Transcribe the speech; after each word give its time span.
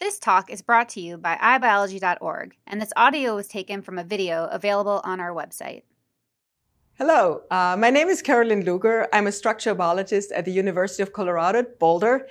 This 0.00 0.18
talk 0.18 0.50
is 0.50 0.60
brought 0.60 0.88
to 0.90 1.00
you 1.00 1.16
by 1.16 1.36
iBiology.org, 1.36 2.56
and 2.66 2.82
this 2.82 2.92
audio 2.96 3.36
was 3.36 3.46
taken 3.46 3.80
from 3.80 3.96
a 3.96 4.02
video 4.02 4.46
available 4.46 5.00
on 5.04 5.20
our 5.20 5.32
website. 5.32 5.82
Hello, 6.98 7.42
uh, 7.50 7.76
my 7.78 7.90
name 7.90 8.08
is 8.08 8.20
Karolin 8.20 8.64
Luger. 8.64 9.06
I'm 9.12 9.28
a 9.28 9.32
structural 9.32 9.76
biologist 9.76 10.32
at 10.32 10.44
the 10.44 10.52
University 10.52 11.02
of 11.02 11.12
Colorado 11.12 11.60
at 11.60 11.78
Boulder 11.78 12.26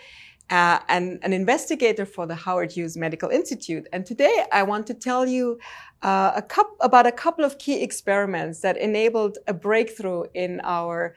uh, 0.50 0.80
and 0.90 1.20
an 1.24 1.32
investigator 1.32 2.06
for 2.06 2.28
the 2.28 2.36
Howard 2.36 2.74
Hughes 2.74 2.98
Medical 2.98 3.30
Institute. 3.30 3.88
And 3.94 4.06
today 4.06 4.44
I 4.52 4.64
want 4.64 4.86
to 4.88 4.94
tell 4.94 5.26
you 5.26 5.58
uh, 6.02 6.42
a 6.42 6.64
about 6.82 7.08
a 7.08 7.14
couple 7.14 7.46
of 7.46 7.58
key 7.60 7.82
experiments 7.82 8.60
that 8.60 8.78
enabled 8.78 9.38
a 9.48 9.54
breakthrough 9.54 10.26
in 10.34 10.60
our 10.66 11.16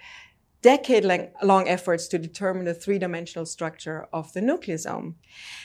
decade-long 0.63 1.69
efforts 1.69 2.09
to 2.09 2.19
determine 2.19 2.65
the 2.65 2.75
three-dimensional 2.75 3.47
structure 3.47 4.07
of 4.13 4.33
the 4.33 4.41
nucleosome. 4.41 5.15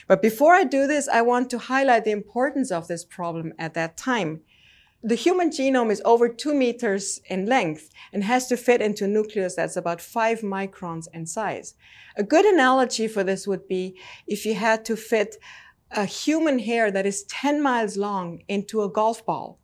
But 0.06 0.22
before 0.22 0.54
I 0.54 0.64
do 0.64 0.86
this, 0.86 1.08
I 1.08 1.22
want 1.22 1.50
to 1.50 1.58
highlight 1.58 2.04
the 2.04 2.10
importance 2.12 2.70
of 2.70 2.88
this 2.88 3.04
problem 3.04 3.52
at 3.58 3.74
that 3.74 3.96
time. 3.96 4.42
The 5.02 5.16
human 5.16 5.50
genome 5.50 5.90
is 5.90 6.00
over 6.04 6.28
two 6.28 6.54
meters 6.54 7.20
in 7.26 7.46
length 7.46 7.90
and 8.12 8.22
has 8.22 8.46
to 8.46 8.56
fit 8.56 8.80
into 8.80 9.06
a 9.06 9.08
nucleus 9.08 9.56
that's 9.56 9.76
about 9.76 10.00
five 10.00 10.42
microns 10.42 11.08
in 11.12 11.26
size. 11.26 11.74
A 12.16 12.22
good 12.22 12.44
analogy 12.44 13.08
for 13.08 13.24
this 13.24 13.46
would 13.46 13.66
be 13.66 13.98
if 14.28 14.46
you 14.46 14.54
had 14.54 14.84
to 14.84 14.96
fit 14.96 15.36
a 15.90 16.04
human 16.04 16.60
hair 16.60 16.90
that 16.92 17.06
is 17.06 17.24
10 17.24 17.60
miles 17.60 17.96
long 17.96 18.42
into 18.46 18.82
a 18.82 18.88
golf 18.88 19.26
ball. 19.26 19.58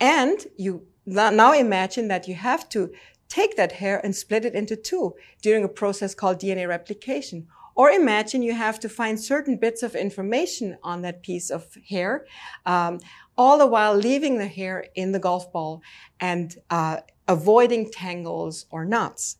And 0.00 0.46
you 0.56 0.86
now 1.04 1.52
imagine 1.52 2.08
that 2.08 2.28
you 2.28 2.34
have 2.34 2.68
to 2.70 2.92
take 3.28 3.56
that 3.56 3.72
hair 3.72 4.00
and 4.04 4.14
split 4.14 4.44
it 4.44 4.54
into 4.54 4.76
two 4.76 5.14
during 5.42 5.64
a 5.64 5.68
process 5.68 6.14
called 6.14 6.40
DNA 6.40 6.68
replication. 6.68 7.46
Or 7.74 7.90
imagine 7.90 8.42
you 8.42 8.54
have 8.54 8.80
to 8.80 8.88
find 8.88 9.20
certain 9.20 9.56
bits 9.56 9.84
of 9.84 9.94
information 9.94 10.78
on 10.82 11.02
that 11.02 11.22
piece 11.22 11.48
of 11.48 11.64
hair, 11.88 12.26
um, 12.66 12.98
all 13.36 13.56
the 13.56 13.66
while 13.66 13.94
leaving 13.94 14.38
the 14.38 14.48
hair 14.48 14.86
in 14.96 15.12
the 15.12 15.20
golf 15.20 15.52
ball 15.52 15.80
and 16.18 16.56
uh, 16.70 16.96
avoiding 17.28 17.88
tangles 17.90 18.66
or 18.70 18.84
knots. 18.84 19.36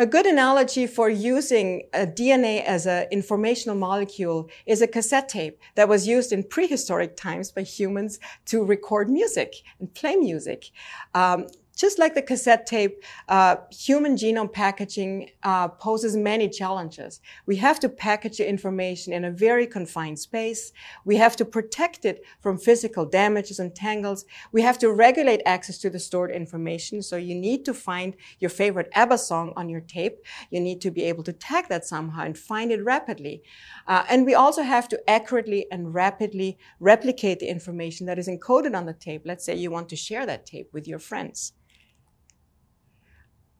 A 0.00 0.06
good 0.06 0.26
analogy 0.26 0.86
for 0.86 1.08
using 1.08 1.82
DNA 1.92 2.64
as 2.64 2.86
an 2.86 3.08
informational 3.10 3.76
molecule 3.76 4.48
is 4.64 4.80
a 4.80 4.86
cassette 4.86 5.28
tape 5.28 5.60
that 5.74 5.88
was 5.88 6.06
used 6.06 6.32
in 6.32 6.44
prehistoric 6.44 7.16
times 7.16 7.50
by 7.50 7.62
humans 7.62 8.20
to 8.46 8.64
record 8.64 9.10
music 9.10 9.54
and 9.80 9.92
play 9.94 10.14
music. 10.14 10.70
Um, 11.14 11.48
just 11.78 11.98
like 11.98 12.14
the 12.14 12.22
cassette 12.22 12.66
tape, 12.66 13.02
uh, 13.28 13.56
human 13.70 14.16
genome 14.16 14.52
packaging 14.52 15.30
uh, 15.44 15.68
poses 15.68 16.16
many 16.16 16.48
challenges. 16.48 17.20
We 17.46 17.56
have 17.56 17.78
to 17.80 17.88
package 17.88 18.38
the 18.38 18.48
information 18.48 19.12
in 19.12 19.24
a 19.24 19.30
very 19.30 19.66
confined 19.66 20.18
space. 20.18 20.72
We 21.04 21.16
have 21.16 21.36
to 21.36 21.44
protect 21.44 22.04
it 22.04 22.24
from 22.40 22.58
physical 22.58 23.06
damages 23.06 23.60
and 23.60 23.72
tangles. 23.74 24.24
We 24.50 24.62
have 24.62 24.78
to 24.80 24.92
regulate 24.92 25.40
access 25.46 25.78
to 25.78 25.90
the 25.90 26.00
stored 26.00 26.32
information. 26.32 27.00
So 27.00 27.16
you 27.16 27.36
need 27.36 27.64
to 27.66 27.72
find 27.72 28.16
your 28.40 28.50
favorite 28.50 28.88
ABBA 28.94 29.18
song 29.18 29.52
on 29.56 29.68
your 29.68 29.80
tape. 29.80 30.18
You 30.50 30.60
need 30.60 30.80
to 30.80 30.90
be 30.90 31.04
able 31.04 31.22
to 31.24 31.32
tag 31.32 31.68
that 31.68 31.86
somehow 31.86 32.22
and 32.22 32.36
find 32.36 32.72
it 32.72 32.84
rapidly. 32.84 33.42
Uh, 33.86 34.04
and 34.10 34.26
we 34.26 34.34
also 34.34 34.62
have 34.62 34.88
to 34.88 35.08
accurately 35.08 35.66
and 35.70 35.94
rapidly 35.94 36.58
replicate 36.80 37.38
the 37.38 37.48
information 37.48 38.06
that 38.06 38.18
is 38.18 38.28
encoded 38.28 38.76
on 38.76 38.86
the 38.86 38.94
tape. 38.94 39.22
Let's 39.24 39.44
say 39.44 39.54
you 39.54 39.70
want 39.70 39.88
to 39.90 39.96
share 39.96 40.26
that 40.26 40.44
tape 40.44 40.70
with 40.72 40.88
your 40.88 40.98
friends. 40.98 41.52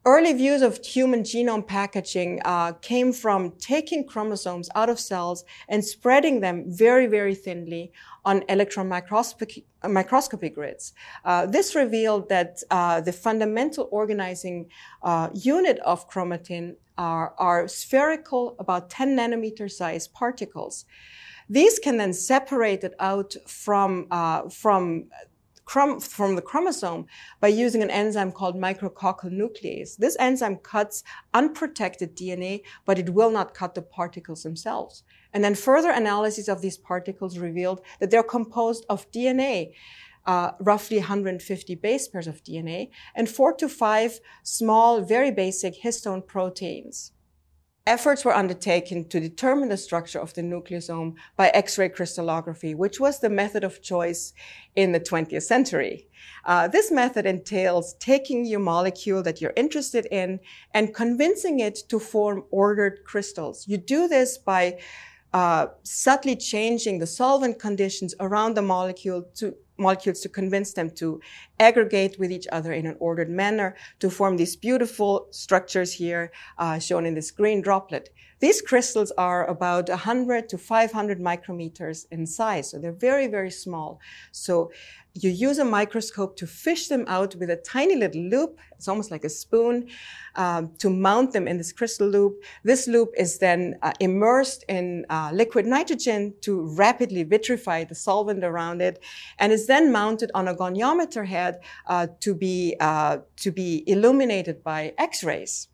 Early 0.09 0.33
views 0.33 0.63
of 0.63 0.83
human 0.83 1.23
genome 1.23 1.67
packaging 1.67 2.41
uh, 2.47 2.73
came 2.81 3.13
from 3.13 3.51
taking 3.59 4.07
chromosomes 4.07 4.71
out 4.75 4.89
of 4.89 4.99
cells 4.99 5.45
and 5.69 5.85
spreading 5.85 6.41
them 6.41 6.65
very, 6.67 7.07
very 7.07 7.35
thinly 7.35 7.93
on 8.25 8.43
electron 8.49 8.89
microscopy, 8.89 9.67
uh, 9.83 9.89
microscopy 9.91 10.49
grids. 10.49 10.95
Uh, 11.27 11.45
this 11.45 11.75
revealed 11.75 12.27
that 12.31 12.63
uh, 12.71 13.03
the 13.03 13.13
fundamental 13.13 13.87
organizing 13.91 14.71
uh, 15.03 15.29
unit 15.35 15.79
of 15.81 16.09
chromatin 16.09 16.77
are, 16.97 17.35
are 17.37 17.69
spherical, 17.69 18.57
about 18.59 18.89
10 18.89 19.15
nanometer 19.15 19.71
size 19.71 20.09
particles. 20.09 20.87
These 21.51 21.79
can 21.79 21.99
then 21.99 22.15
separate 22.15 22.83
it 22.83 22.95
out 22.99 23.37
from, 23.47 24.07
uh, 24.11 24.49
from 24.49 25.11
from 25.69 26.37
the 26.37 26.43
chromosome 26.43 27.07
by 27.41 27.49
using 27.49 27.83
an 27.83 27.91
enzyme 27.91 28.33
called 28.33 28.57
micrococcal 28.57 29.31
nuclease. 29.31 29.97
This 29.97 30.17
enzyme 30.19 30.57
cuts 30.57 31.03
unprotected 31.35 32.17
DNA, 32.17 32.63
but 32.87 32.99
it 32.99 33.11
will 33.11 33.31
not 33.31 33.55
cut 33.55 33.75
the 33.75 33.83
particles 33.83 34.43
themselves. 34.43 35.03
And 35.33 35.45
then 35.45 35.55
further 35.55 35.91
analysis 35.91 36.49
of 36.49 36.63
these 36.63 36.79
particles 36.79 37.39
revealed 37.39 37.83
that 38.01 38.11
they're 38.11 38.23
composed 38.23 38.87
of 38.89 39.11
DNA. 39.11 39.73
Uh, 40.27 40.53
roughly 40.61 40.99
150 40.99 41.75
base 41.77 42.07
pairs 42.07 42.27
of 42.27 42.45
DNA 42.45 42.91
and 43.15 43.31
four 43.31 43.55
to 43.55 43.67
five 43.67 44.21
small, 44.43 45.01
very 45.01 45.31
basic 45.31 45.83
histone 45.83 46.27
proteins 46.27 47.13
efforts 47.89 48.23
were 48.23 48.37
undertaken 48.37 49.09
to 49.09 49.19
determine 49.19 49.71
the 49.71 49.77
structure 49.77 50.21
of 50.21 50.35
the 50.35 50.43
nucleosome 50.43 51.15
by 51.37 51.49
X-ray 51.49 51.89
crystallography, 51.89 52.75
which 52.75 53.01
was 53.01 53.19
the 53.19 53.31
method 53.31 53.65
of 53.65 53.81
choice 53.81 54.35
in 54.77 54.93
the 54.93 55.01
20th 55.01 55.43
century. 55.43 56.07
Uh, 56.45 56.69
this 56.69 56.93
method 56.93 57.25
entails 57.25 57.95
taking 57.95 58.45
your 58.45 58.61
molecule 58.61 59.23
that 59.23 59.41
you're 59.41 59.55
interested 59.57 60.07
in 60.11 60.39
and 60.75 60.95
convincing 60.95 61.61
it 61.61 61.77
to 61.89 61.99
form 61.99 62.45
ordered 62.51 63.01
crystals. 63.05 63.67
You 63.67 63.79
do 63.79 64.07
this 64.07 64.37
by 64.37 64.79
uh, 65.33 65.69
subtly 65.83 66.37
changing 66.37 66.99
the 66.99 67.07
solvent 67.07 67.59
conditions 67.59 68.15
around 68.21 68.55
the 68.55 68.63
molecule 68.63 69.23
to 69.37 69.55
molecules 69.79 70.21
to 70.21 70.29
convince 70.29 70.73
them 70.73 70.91
to 70.91 71.21
aggregate 71.61 72.19
with 72.19 72.31
each 72.33 72.47
other 72.53 72.73
in 72.73 72.87
an 72.87 72.97
ordered 73.01 73.31
manner 73.31 73.77
to 74.01 74.11
form 74.11 74.37
these 74.37 74.57
beautiful 74.57 75.29
structures 75.31 75.93
here 75.95 76.31
uh, 76.59 76.79
shown 76.79 77.07
in 77.07 77.15
this 77.15 77.31
green 77.31 77.61
droplet. 77.63 78.11
These 78.41 78.63
crystals 78.63 79.11
are 79.19 79.47
about 79.47 79.89
100 79.89 80.49
to 80.51 80.59
500 80.59 81.21
micrometers 81.21 82.07
in 82.11 82.25
size, 82.25 82.71
so 82.71 82.79
they're 82.79 82.93
very, 82.93 83.27
very 83.27 83.51
small. 83.51 84.01
So 84.31 84.71
you 85.15 85.31
use 85.31 85.59
a 85.59 85.65
microscope 85.65 86.37
to 86.37 86.47
fish 86.47 86.87
them 86.87 87.05
out 87.09 87.35
with 87.35 87.51
a 87.51 87.57
tiny 87.57 87.97
little 87.97 88.23
loop. 88.23 88.61
It's 88.77 88.87
almost 88.87 89.11
like 89.11 89.25
a 89.25 89.29
spoon 89.29 89.89
um, 90.37 90.73
to 90.79 90.89
mount 90.89 91.33
them 91.33 91.49
in 91.49 91.59
this 91.59 91.73
crystal 91.73 92.09
loop. 92.09 92.45
This 92.63 92.87
loop 92.87 93.11
is 93.17 93.39
then 93.39 93.77
uh, 93.83 93.93
immersed 93.99 94.65
in 94.69 95.05
uh, 95.11 95.31
liquid 95.33 95.67
nitrogen 95.67 96.35
to 96.43 96.73
rapidly 96.77 97.25
vitrify 97.25 97.89
the 97.89 97.97
solvent 97.97 98.45
around 98.45 98.81
it, 98.81 99.03
and 99.41 99.53
is 99.53 99.67
then 99.67 99.91
mounted 99.91 100.31
on 100.35 100.47
a 100.47 100.55
goniometer 100.55 101.27
head 101.27 101.59
uh, 101.89 102.07
to 102.21 102.35
be 102.35 102.77
uh, 102.79 103.19
to 103.37 103.51
be 103.51 103.83
illuminated 103.89 104.63
by 104.63 104.95
X-rays 104.99 105.69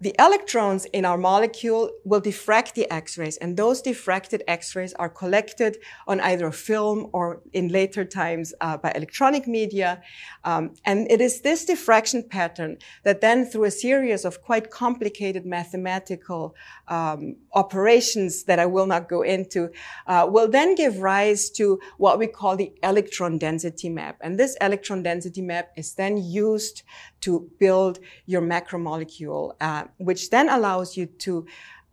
the 0.00 0.14
electrons 0.18 0.84
in 0.86 1.04
our 1.04 1.16
molecule 1.16 1.90
will 2.04 2.20
diffract 2.20 2.74
the 2.74 2.90
X-rays, 2.92 3.38
and 3.38 3.56
those 3.56 3.80
diffracted 3.82 4.42
X-rays 4.46 4.92
are 4.94 5.08
collected 5.08 5.78
on 6.06 6.20
either 6.20 6.46
a 6.48 6.52
film 6.52 7.08
or 7.12 7.40
in 7.52 7.68
later 7.68 8.04
times 8.04 8.52
uh, 8.60 8.76
by 8.76 8.92
electronic 8.94 9.46
media. 9.46 10.02
Um, 10.44 10.74
and 10.84 11.10
it 11.10 11.20
is 11.20 11.40
this 11.40 11.64
diffraction 11.64 12.22
pattern 12.22 12.76
that 13.04 13.20
then, 13.22 13.46
through 13.46 13.64
a 13.64 13.70
series 13.70 14.24
of 14.24 14.42
quite 14.42 14.70
complicated 14.70 15.46
mathematical 15.46 16.54
um, 16.88 17.36
operations 17.54 18.44
that 18.44 18.58
I 18.58 18.66
will 18.66 18.86
not 18.86 19.08
go 19.08 19.22
into, 19.22 19.70
uh, 20.06 20.26
will 20.30 20.48
then 20.48 20.74
give 20.74 20.98
rise 20.98 21.48
to 21.50 21.80
what 21.96 22.18
we 22.18 22.26
call 22.26 22.56
the 22.56 22.72
electron 22.82 23.38
density 23.38 23.88
map. 23.88 24.18
And 24.20 24.38
this 24.38 24.56
electron 24.60 25.02
density 25.02 25.40
map 25.40 25.70
is 25.76 25.94
then 25.94 26.18
used 26.18 26.82
to 27.26 27.50
build 27.58 27.98
your 28.32 28.42
macromolecule, 28.42 29.46
uh, 29.60 29.84
which 29.98 30.30
then 30.30 30.48
allows 30.48 30.96
you 30.96 31.06
to 31.26 31.46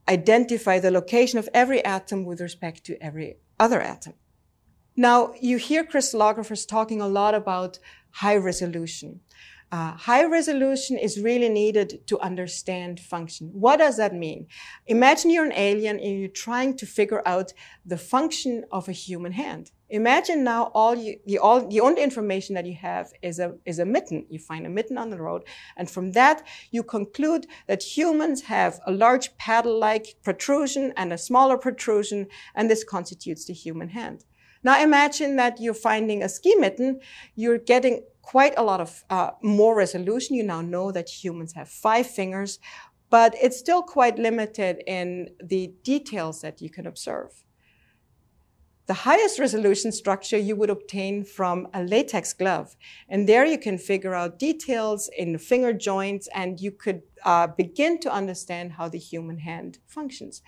identify 0.08 0.78
the 0.80 0.92
location 0.92 1.40
of 1.40 1.50
every 1.54 1.84
atom 1.84 2.20
with 2.26 2.40
respect 2.40 2.84
to 2.86 2.94
every 3.02 3.38
other 3.60 3.82
atom. 3.82 4.14
Now, 4.96 5.34
you 5.42 5.58
hear 5.58 5.84
crystallographers 5.84 6.68
talking 6.68 7.02
a 7.02 7.08
lot 7.08 7.34
about 7.34 7.80
high 8.12 8.38
resolution. 8.38 9.22
Uh, 9.72 9.94
high 10.10 10.24
resolution 10.24 11.00
is 11.00 11.20
really 11.20 11.50
needed 11.50 12.06
to 12.06 12.20
understand 12.20 13.00
function. 13.00 13.50
What 13.54 13.78
does 13.78 13.98
that 13.98 14.14
mean? 14.14 14.46
Imagine 14.86 15.32
you're 15.32 15.46
an 15.46 15.60
alien 15.70 16.00
and 16.00 16.20
you're 16.20 16.42
trying 16.48 16.78
to 16.78 16.86
figure 16.86 17.24
out 17.26 17.54
the 17.84 17.98
function 17.98 18.66
of 18.72 18.88
a 18.88 18.92
human 18.92 19.32
hand. 19.32 19.72
Imagine 19.94 20.44
now 20.44 20.72
all 20.74 20.96
you, 20.96 21.20
the, 21.28 21.38
all, 21.38 21.68
the 21.68 21.80
only 21.80 22.02
information 22.02 22.56
that 22.56 22.66
you 22.66 22.74
have 22.74 23.14
is 23.22 23.38
a, 23.38 23.54
is 23.64 23.78
a 23.78 23.86
mitten. 23.86 24.26
You 24.28 24.40
find 24.40 24.66
a 24.66 24.70
mitten 24.70 24.98
on 24.98 25.12
the 25.12 25.22
road. 25.22 25.44
And 25.78 25.88
from 25.88 26.14
that, 26.14 26.42
you 26.72 26.82
conclude 26.82 27.46
that 27.68 27.84
humans 27.84 28.42
have 28.42 28.80
a 28.88 28.92
large 28.92 29.38
paddle-like 29.38 30.16
protrusion 30.24 30.94
and 30.98 31.14
a 31.14 31.18
smaller 31.18 31.60
protrusion, 31.60 32.26
and 32.56 32.72
this 32.72 32.84
constitutes 32.84 33.46
the 33.46 33.54
human 33.54 33.90
hand. 33.90 34.26
Now 34.64 34.82
imagine 34.82 35.36
that 35.36 35.62
you're 35.62 35.76
finding 35.76 36.24
a 36.24 36.30
ski 36.30 36.56
mitten. 36.56 37.00
You're 37.36 37.60
getting 37.60 38.04
quite 38.24 38.56
a 38.58 38.64
lot 38.64 38.82
of 38.82 39.04
uh, 39.12 39.32
more 39.44 39.76
resolution. 39.76 40.36
You 40.36 40.44
now 40.44 40.62
know 40.62 40.92
that 40.92 41.08
humans 41.08 41.54
have 41.54 41.70
five 41.70 42.08
fingers, 42.08 42.58
but 43.12 43.36
it's 43.40 43.60
still 43.60 43.84
quite 43.84 44.18
limited 44.18 44.82
in 44.88 45.30
the 45.40 45.72
details 45.84 46.42
that 46.42 46.64
you 46.64 46.72
can 46.72 46.88
observe. 46.88 47.43
The 48.86 48.94
highest 48.94 49.40
resolution 49.40 49.94
structure 49.94 50.38
you 50.38 50.58
would 50.58 50.70
obtain 50.70 51.24
from 51.24 51.68
a 51.74 51.84
latex 51.84 52.34
glove. 52.34 52.76
And 53.08 53.30
there 53.30 53.46
you 53.46 53.58
can 53.58 53.78
figure 53.78 54.14
out 54.14 54.40
details 54.40 55.10
in 55.18 55.32
the 55.32 55.40
finger 55.40 55.72
joints 55.72 56.28
and 56.36 56.60
you 56.60 56.72
could 56.72 57.04
uh, 57.24 57.48
begin 57.48 58.00
to 58.02 58.12
understand 58.12 58.74
how 58.74 58.90
the 58.90 58.98
human 58.98 59.40
hand 59.40 59.80
functions. 59.88 60.42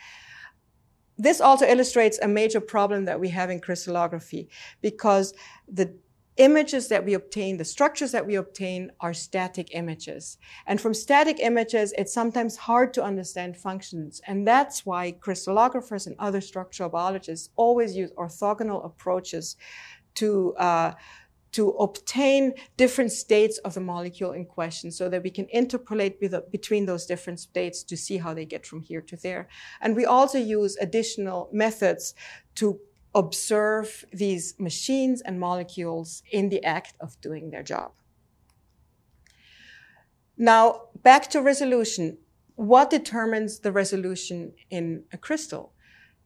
This 1.18 1.40
also 1.40 1.66
illustrates 1.66 2.20
a 2.20 2.28
major 2.28 2.60
problem 2.60 3.06
that 3.06 3.22
we 3.22 3.30
have 3.30 3.50
in 3.50 3.62
crystallography 3.62 4.50
because 4.82 5.34
the 5.68 5.96
images 6.38 6.90
that 6.90 7.06
we 7.06 7.14
obtain, 7.14 7.58
the 7.58 7.66
structures 7.66 8.12
that 8.12 8.26
we 8.26 8.36
obtain 8.36 8.92
are 9.00 9.14
static 9.14 9.70
images. 9.72 10.38
And 10.68 10.82
from 10.82 10.94
static 10.94 11.40
images, 11.40 11.94
it's 11.98 12.14
sometimes 12.14 12.58
hard 12.58 12.94
to 12.96 13.04
understand 13.04 13.56
functions. 13.58 14.22
And 14.28 14.48
that's 14.48 14.86
why 14.86 15.14
crystallographers 15.14 16.08
and 16.08 16.16
other 16.20 16.42
structural 16.42 16.90
biologists 16.90 17.50
always 17.56 17.96
use 17.96 18.12
orthogonal 18.18 18.86
approaches 18.86 19.56
to, 20.16 20.54
uh, 20.56 20.94
to 21.54 21.70
obtain 21.70 22.54
different 22.76 23.14
states 23.14 23.58
of 23.60 23.74
the 23.74 23.80
molecule 23.80 24.34
in 24.34 24.46
question 24.46 24.92
so 24.92 25.08
that 25.08 25.24
we 25.24 25.30
can 25.30 25.48
interpolate 25.54 26.20
between 26.52 26.86
those 26.86 27.06
different 27.06 27.40
states 27.40 27.82
to 27.84 27.96
see 27.96 28.18
how 28.18 28.34
they 28.34 28.46
get 28.46 28.66
from 28.66 28.82
here 28.82 29.02
to 29.02 29.16
there. 29.16 29.48
And 29.80 29.96
we 29.96 30.06
also 30.06 30.38
use 30.38 30.76
additional 30.82 31.50
methods 31.54 32.14
to 32.56 32.80
observe 33.16 34.06
these 34.12 34.54
machines 34.60 35.22
and 35.22 35.40
molecules 35.40 36.22
in 36.32 36.50
the 36.50 36.64
act 36.64 36.94
of 37.00 37.20
doing 37.22 37.50
their 37.50 37.64
job. 37.64 37.92
Now, 40.38 40.90
back 41.02 41.30
to 41.30 41.42
resolution. 41.42 42.18
What 42.56 42.90
determines 42.90 43.60
the 43.60 43.72
resolution 43.72 44.54
in 44.70 45.06
a 45.14 45.18
crystal? 45.18 45.72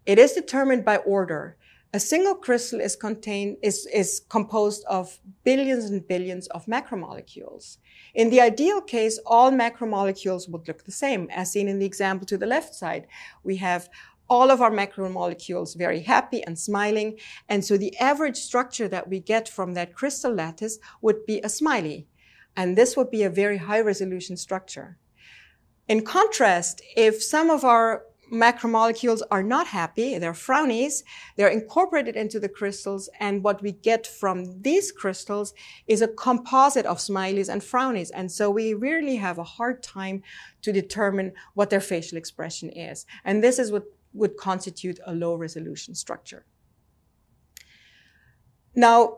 It 0.06 0.18
is 0.18 0.34
determined 0.34 0.84
by 0.84 0.98
order. 0.98 1.58
A 1.94 2.00
single 2.00 2.36
crystal 2.36 2.80
is 2.80 2.96
contained, 2.96 3.58
is, 3.62 3.88
is 3.94 4.22
composed 4.30 4.84
of 4.86 5.20
billions 5.44 5.86
and 5.86 6.08
billions 6.08 6.48
of 6.48 6.66
macromolecules. 6.66 7.78
In 8.14 8.30
the 8.30 8.42
ideal 8.42 8.82
case, 8.82 9.20
all 9.26 9.52
macromolecules 9.52 10.50
would 10.50 10.68
look 10.68 10.84
the 10.86 10.92
same, 10.92 11.28
as 11.32 11.52
seen 11.52 11.68
in 11.68 11.80
the 11.80 11.86
example 11.86 12.26
to 12.28 12.38
the 12.38 12.46
left 12.46 12.74
side. 12.76 13.08
We 13.44 13.58
have 13.58 13.90
all 14.30 14.52
of 14.52 14.62
our 14.62 14.72
macromolecules 14.72 15.78
very 15.78 16.02
happy 16.02 16.44
and 16.44 16.58
smiling. 16.58 17.18
And 17.48 17.66
so 17.66 17.78
the 17.78 17.98
average 17.98 18.38
structure 18.38 18.88
that 18.88 19.08
we 19.08 19.20
get 19.20 19.50
from 19.50 19.74
that 19.74 19.94
crystal 19.94 20.34
lattice 20.34 20.80
would 21.02 21.26
be 21.26 21.40
a 21.42 21.50
smiley. 21.50 22.08
And 22.56 22.78
this 22.78 22.96
would 22.96 23.10
be 23.10 23.24
a 23.24 23.30
very 23.30 23.58
high 23.58 23.82
resolution 23.82 24.38
structure. 24.38 24.98
In 25.88 26.04
contrast, 26.04 26.82
if 26.96 27.24
some 27.24 27.50
of 27.50 27.64
our 27.64 28.04
macromolecules 28.32 29.22
are 29.32 29.42
not 29.42 29.68
happy, 29.68 30.18
they're 30.18 30.34
frownies, 30.34 31.04
they're 31.36 31.48
incorporated 31.48 32.16
into 32.16 32.40
the 32.40 32.50
crystals, 32.50 33.10
and 33.20 33.44
what 33.44 33.62
we 33.62 33.72
get 33.72 34.06
from 34.06 34.62
these 34.62 34.92
crystals 34.92 35.54
is 35.88 36.02
a 36.02 36.08
composite 36.08 36.86
of 36.86 36.98
smileys 37.00 37.50
and 37.50 37.62
frownies. 37.62 38.12
And 38.14 38.32
so 38.32 38.50
we 38.52 38.74
really 38.74 39.16
have 39.16 39.38
a 39.38 39.44
hard 39.44 39.82
time 39.82 40.22
to 40.62 40.72
determine 40.72 41.34
what 41.56 41.70
their 41.70 41.82
facial 41.82 42.18
expression 42.18 42.70
is. 42.70 43.06
And 43.26 43.44
this 43.44 43.58
is 43.58 43.72
what 43.72 43.86
would 44.14 44.38
constitute 44.38 45.00
a 45.06 45.14
low 45.14 45.36
resolution 45.36 45.96
structure. 45.96 46.46
Now, 48.76 49.18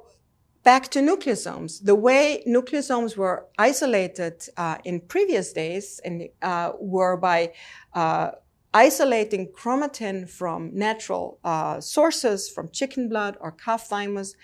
back 0.64 0.90
to 0.90 1.00
nucleosomes. 1.00 1.84
The 1.84 1.96
way 1.96 2.44
nucleosomes 2.48 3.18
were 3.18 3.48
isolated 3.58 4.48
uh, 4.58 4.78
in 4.84 5.02
previous 5.02 5.54
days 5.54 6.00
and, 6.04 6.30
uh, 6.42 6.74
were 6.80 7.18
by 7.18 7.54
uh, 7.94 8.32
isolating 8.73 9.47
chromatin 9.47 10.29
from 10.29 10.71
natural 10.73 11.39
uh, 11.44 11.81
sources, 11.81 12.50
from 12.50 12.69
chicken 12.69 13.09
blood 13.09 13.35
or 13.41 13.51
calf 13.51 13.88
thymus, 13.88 14.35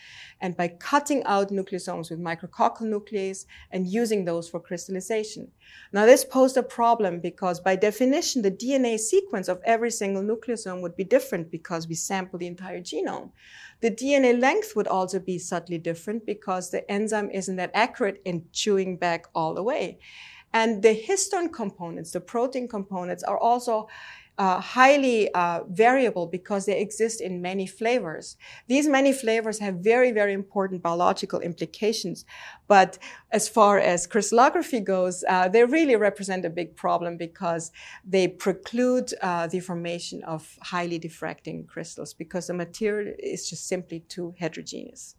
and 0.42 0.56
by 0.58 0.68
cutting 0.68 1.24
out 1.24 1.50
nucleosomes 1.50 2.10
with 2.10 2.20
micrococcal 2.20 2.82
nuclease 2.82 3.46
and 3.72 3.88
using 3.88 4.26
those 4.26 4.50
for 4.50 4.60
crystallization. 4.60 5.50
Now, 5.94 6.06
this 6.06 6.26
posed 6.26 6.58
a 6.58 6.64
problem 6.64 7.20
because 7.22 7.60
by 7.60 7.76
definition, 7.78 8.42
the 8.42 8.52
DNA 8.52 9.00
sequence 9.00 9.48
of 9.48 9.62
every 9.64 9.92
single 9.92 10.24
nucleosome 10.24 10.82
would 10.82 10.96
be 10.98 11.04
different 11.06 11.50
because 11.50 11.88
we 11.88 11.96
sample 11.96 12.38
the 12.38 12.48
entire 12.48 12.82
genome. 12.82 13.32
The 13.80 13.92
DNA 13.92 14.40
length 14.40 14.76
would 14.76 14.88
also 14.88 15.20
be 15.20 15.40
subtly 15.40 15.78
different 15.78 16.26
because 16.26 16.70
the 16.70 16.90
enzyme 16.92 17.30
isn't 17.32 17.56
that 17.58 17.72
accurate 17.74 18.22
in 18.26 18.46
chewing 18.52 18.98
back 18.98 19.28
all 19.34 19.54
the 19.54 19.64
way. 19.64 20.00
And 20.54 20.82
the 20.82 20.96
histone 20.96 21.52
components, 21.52 22.12
the 22.12 22.22
protein 22.22 22.68
components, 22.68 23.24
are 23.24 23.38
also 23.38 23.88
uh, 24.38 24.60
highly 24.60 25.34
uh, 25.34 25.64
variable 25.68 26.28
because 26.28 26.66
they 26.66 26.80
exist 26.80 27.22
in 27.22 27.42
many 27.42 27.66
flavors. 27.66 28.38
These 28.68 28.88
many 28.88 29.12
flavors 29.12 29.60
have 29.60 29.76
very, 29.76 30.12
very 30.12 30.34
important 30.34 30.84
biological 30.84 31.40
implications. 31.40 32.24
But 32.68 33.00
as 33.32 33.50
far 33.50 33.80
as 33.80 34.06
crystallography 34.06 34.82
goes, 34.82 35.24
uh, 35.28 35.48
they 35.50 35.66
really 35.66 35.96
represent 35.96 36.46
a 36.46 36.52
big 36.52 36.76
problem 36.76 37.18
because 37.18 37.72
they 38.06 38.28
preclude 38.28 39.14
uh, 39.22 39.48
the 39.48 39.60
formation 39.60 40.24
of 40.24 40.58
highly 40.62 41.00
diffracting 41.00 41.68
crystals 41.68 42.14
because 42.14 42.48
the 42.48 42.54
material 42.54 43.14
is 43.18 43.50
just 43.50 43.68
simply 43.68 44.02
too 44.02 44.36
heterogeneous. 44.38 45.17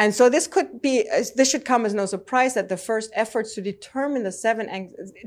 And 0.00 0.14
so 0.14 0.30
this 0.30 0.46
could 0.46 0.80
be, 0.80 1.06
this 1.36 1.50
should 1.50 1.66
come 1.66 1.84
as 1.84 1.92
no 1.92 2.06
surprise 2.06 2.54
that 2.54 2.70
the 2.70 2.78
first 2.78 3.10
efforts 3.14 3.54
to 3.54 3.60
determine 3.60 4.22
the 4.22 4.32
seven, 4.32 4.66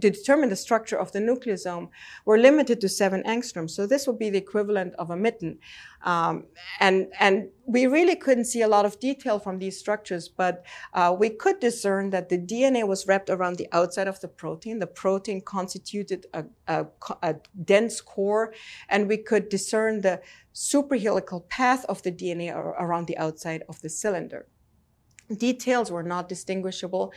to 0.01 0.09
determine 0.09 0.49
the 0.49 0.55
structure 0.55 0.97
of 0.97 1.11
the 1.11 1.19
nucleosome 1.19 1.89
were 2.25 2.39
limited 2.39 2.81
to 2.81 2.89
seven 2.89 3.21
angstroms. 3.21 3.69
So 3.69 3.85
this 3.85 4.07
would 4.07 4.17
be 4.17 4.31
the 4.31 4.39
equivalent 4.39 4.95
of 4.95 5.11
a 5.11 5.15
mitten. 5.15 5.59
Um, 6.03 6.45
and, 6.79 7.09
and 7.19 7.49
we 7.67 7.85
really 7.85 8.15
couldn't 8.15 8.45
see 8.45 8.63
a 8.63 8.67
lot 8.67 8.83
of 8.83 8.99
detail 8.99 9.37
from 9.37 9.59
these 9.59 9.77
structures, 9.77 10.27
but 10.27 10.65
uh, 10.95 11.15
we 11.17 11.29
could 11.29 11.59
discern 11.59 12.09
that 12.09 12.29
the 12.29 12.39
DNA 12.39 12.87
was 12.87 13.05
wrapped 13.05 13.29
around 13.29 13.57
the 13.57 13.67
outside 13.73 14.07
of 14.07 14.21
the 14.21 14.27
protein. 14.27 14.79
The 14.79 14.87
protein 14.87 15.41
constituted 15.41 16.25
a, 16.33 16.45
a, 16.67 16.87
a 17.21 17.35
dense 17.63 18.01
core, 18.01 18.55
and 18.89 19.07
we 19.07 19.17
could 19.17 19.49
discern 19.49 20.01
the 20.01 20.19
superhelical 20.51 21.47
path 21.47 21.85
of 21.85 22.01
the 22.01 22.11
DNA 22.11 22.51
around 22.55 23.05
the 23.05 23.19
outside 23.19 23.61
of 23.69 23.79
the 23.81 23.89
cylinder. 23.89 24.47
Details 25.35 25.91
were 25.91 26.03
not 26.03 26.29
distinguishable. 26.29 27.13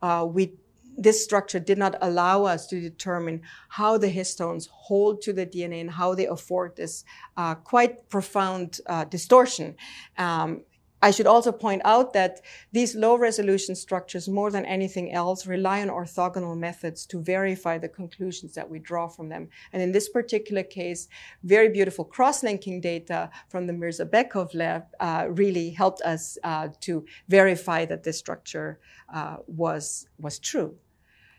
Uh, 0.00 0.26
we 0.28 0.54
this 1.00 1.22
structure 1.22 1.60
did 1.60 1.78
not 1.78 1.94
allow 2.02 2.44
us 2.44 2.66
to 2.66 2.80
determine 2.80 3.40
how 3.68 3.96
the 3.96 4.10
histones 4.12 4.68
hold 4.68 5.22
to 5.22 5.32
the 5.32 5.46
DNA 5.46 5.80
and 5.80 5.90
how 5.90 6.12
they 6.12 6.26
afford 6.26 6.74
this 6.74 7.04
uh, 7.36 7.54
quite 7.54 8.08
profound 8.08 8.80
uh, 8.86 9.04
distortion. 9.04 9.76
Um, 10.18 10.62
I 11.00 11.12
should 11.12 11.26
also 11.26 11.52
point 11.52 11.82
out 11.84 12.12
that 12.14 12.40
these 12.72 12.96
low 12.96 13.16
resolution 13.16 13.76
structures, 13.76 14.28
more 14.28 14.50
than 14.50 14.66
anything 14.66 15.12
else, 15.12 15.46
rely 15.46 15.80
on 15.80 15.88
orthogonal 15.88 16.58
methods 16.58 17.06
to 17.06 17.22
verify 17.22 17.78
the 17.78 17.88
conclusions 17.88 18.54
that 18.54 18.68
we 18.68 18.80
draw 18.80 19.06
from 19.06 19.28
them. 19.28 19.48
And 19.72 19.80
in 19.80 19.92
this 19.92 20.08
particular 20.08 20.64
case, 20.64 21.08
very 21.44 21.68
beautiful 21.68 22.04
cross-linking 22.04 22.80
data 22.80 23.30
from 23.48 23.66
the 23.66 23.72
Mirzabekov 23.72 24.54
lab 24.54 24.86
uh, 24.98 25.26
really 25.30 25.70
helped 25.70 26.02
us 26.02 26.36
uh, 26.42 26.68
to 26.80 27.04
verify 27.28 27.84
that 27.84 28.02
this 28.02 28.18
structure 28.18 28.80
uh, 29.14 29.36
was, 29.46 30.08
was 30.18 30.40
true. 30.40 30.74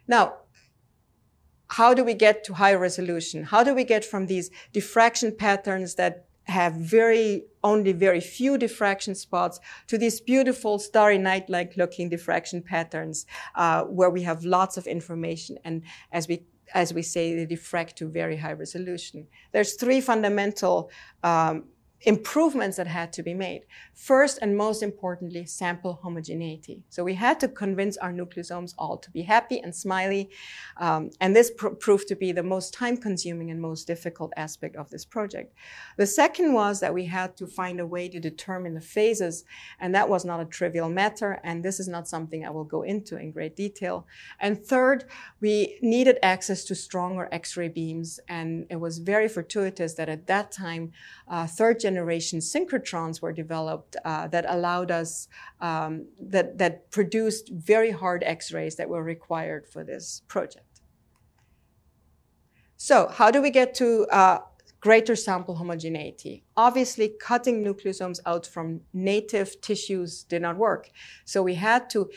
Now, 0.08 0.36
how 1.68 1.94
do 1.94 2.04
we 2.04 2.13
get 2.13 2.44
to 2.46 2.54
high 2.54 2.74
resolution? 2.74 3.44
How 3.44 3.63
do 3.63 3.75
we 3.75 3.84
get 3.84 4.04
from 4.06 4.25
these 4.25 4.50
diffraction 4.74 5.36
patterns 5.36 5.96
that 5.96 6.28
have 6.50 6.74
very 6.74 7.46
only 7.63 7.91
very 7.91 8.20
few 8.20 8.58
diffraction 8.58 9.15
spots 9.15 9.60
to 9.88 9.98
these 9.98 10.20
beautiful 10.22 10.79
starry 10.79 11.18
night-like 11.18 11.77
looking 11.77 12.10
diffraction 12.10 12.62
patterns 12.62 13.25
uh, 13.56 13.84
where 13.84 14.10
we 14.10 14.24
have 14.24 14.44
lots 14.44 14.77
of 14.77 14.88
information 14.88 15.58
and 15.63 15.84
as 16.12 16.27
we 16.27 16.44
as 16.74 16.94
we 16.94 17.01
say 17.01 17.36
they 17.36 17.48
diffract 17.48 17.96
to 17.96 18.08
very 18.08 18.38
high 18.38 18.53
resolution. 18.53 19.27
There's 19.51 19.74
three 19.74 20.01
fundamental 20.01 20.91
um, 21.24 21.65
improvements 22.01 22.77
that 22.77 22.88
had 22.88 23.12
to 23.13 23.24
be 23.24 23.34
made. 23.34 23.63
First 23.94 24.39
and 24.41 24.56
most 24.56 24.82
importantly, 24.82 25.46
sample 25.46 26.00
homogeneity. 26.01 26.84
So 26.89 27.03
we 27.03 27.15
had 27.15 27.39
to 27.41 27.48
convince 27.48 27.98
our 27.98 28.13
nucleosomes 28.13 28.74
all 28.77 28.98
to 28.98 29.12
be 29.12 29.24
happy 29.24 29.60
and 29.60 29.75
smiley. 29.75 30.29
Um, 30.77 31.12
and 31.20 31.36
this 31.36 31.51
pr- 31.51 31.70
proved 31.70 32.08
to 32.08 32.15
be 32.15 32.32
the 32.32 32.44
most 32.44 32.74
time 32.74 32.96
consuming 32.96 33.51
and 33.51 33.62
most 33.62 33.86
difficult 33.86 34.32
aspect 34.38 34.77
of 34.77 34.89
this 34.89 35.03
project. 35.03 35.53
The 35.98 36.06
second 36.06 36.53
was 36.53 36.79
that 36.79 36.94
we 36.94 37.06
had 37.06 37.36
to 37.38 37.48
find 37.48 37.79
a 37.79 37.86
way 37.86 38.08
to 38.08 38.20
determine 38.20 38.74
the 38.74 38.82
phases. 38.82 39.44
And 39.79 39.94
that 39.94 40.08
was 40.08 40.24
not 40.24 40.39
a 40.39 40.46
trivial 40.46 40.89
matter. 40.89 41.39
And 41.44 41.63
this 41.63 41.79
is 41.79 41.89
not 41.89 42.08
something 42.08 42.46
I 42.46 42.50
will 42.50 42.63
go 42.63 42.84
into 42.84 43.18
in 43.18 43.32
great 43.32 43.56
detail. 43.56 44.08
And 44.39 44.58
third, 44.58 45.06
we 45.41 45.77
needed 45.82 46.18
access 46.24 46.63
to 46.65 46.75
stronger 46.75 47.27
X-ray 47.32 47.68
beams. 47.70 48.20
And 48.29 48.65
it 48.70 48.77
was 48.77 49.00
very 49.00 49.27
fortuitous 49.27 49.96
that 49.96 50.08
at 50.08 50.27
that 50.27 50.51
time, 50.51 50.94
uh, 51.27 51.46
third 51.46 51.79
synchrotrons 51.98 53.22
were 53.22 53.34
developed 53.34 53.96
uh, 54.05 54.27
that 54.27 54.46
allowed 54.48 54.91
us, 54.91 55.27
um, 55.62 56.08
that, 56.19 56.58
that 56.58 56.91
produced 56.91 57.50
very 57.50 57.91
hard 57.91 58.24
X-rays 58.24 58.75
that 58.75 58.89
were 58.89 59.03
required 59.03 59.67
for 59.67 59.84
this 59.84 60.22
project. 60.27 60.81
So 62.77 63.08
how 63.08 63.29
do 63.31 63.41
we 63.41 63.50
get 63.50 63.74
to 63.75 64.08
uh, 64.08 64.39
greater 64.79 65.15
sample 65.15 65.55
homogeneity? 65.55 66.43
Obviously, 66.55 67.10
cutting 67.19 67.63
nucleosomes 67.63 68.19
out 68.25 68.46
from 68.46 68.81
native 68.93 69.60
tissues 69.62 70.24
did 70.24 70.41
not 70.41 70.58
work. 70.58 70.89
So 71.25 71.43
we 71.43 71.55
had 71.55 71.89
to 71.89 72.10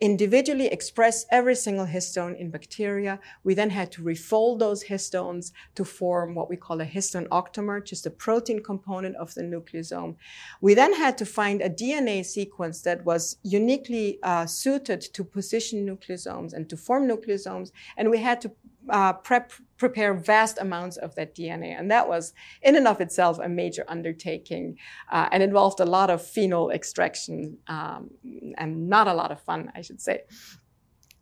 individually 0.00 0.66
express 0.66 1.26
every 1.30 1.54
single 1.54 1.86
histone 1.86 2.36
in 2.38 2.50
bacteria. 2.50 3.20
We 3.42 3.54
then 3.54 3.70
had 3.70 3.92
to 3.92 4.02
refold 4.02 4.58
those 4.58 4.84
histones 4.84 5.52
to 5.74 5.84
form 5.84 6.34
what 6.34 6.50
we 6.50 6.56
call 6.56 6.80
a 6.80 6.86
histone 6.86 7.28
octamer, 7.28 7.84
just 7.84 8.06
a 8.06 8.10
protein 8.10 8.62
component 8.62 9.16
of 9.16 9.34
the 9.34 9.42
nucleosome. 9.42 10.16
We 10.60 10.74
then 10.74 10.94
had 10.94 11.16
to 11.18 11.26
find 11.26 11.62
a 11.62 11.70
DNA 11.70 12.24
sequence 12.24 12.82
that 12.82 13.04
was 13.04 13.38
uniquely 13.42 14.18
uh, 14.22 14.46
suited 14.46 15.00
to 15.00 15.24
position 15.24 15.86
nucleosomes 15.86 16.52
and 16.52 16.68
to 16.68 16.76
form 16.76 17.08
nucleosomes. 17.08 17.70
And 17.96 18.10
we 18.10 18.18
had 18.18 18.40
to 18.42 18.52
uh, 18.88 19.12
prep, 19.14 19.52
prepare 19.86 20.14
vast 20.14 20.56
amounts 20.66 20.96
of 20.96 21.14
that 21.16 21.34
DNA. 21.36 21.78
And 21.78 21.90
that 21.90 22.08
was, 22.08 22.32
in 22.62 22.74
and 22.76 22.88
of 22.88 23.00
itself, 23.02 23.38
a 23.38 23.48
major 23.48 23.84
undertaking 23.96 24.78
uh, 25.12 25.28
and 25.32 25.42
involved 25.42 25.80
a 25.80 25.84
lot 25.96 26.08
of 26.14 26.18
phenol 26.34 26.70
extraction 26.70 27.58
um, 27.68 28.10
and 28.56 28.88
not 28.88 29.06
a 29.08 29.14
lot 29.20 29.30
of 29.30 29.40
fun, 29.42 29.70
I 29.78 29.82
should 29.82 30.00
say. 30.00 30.22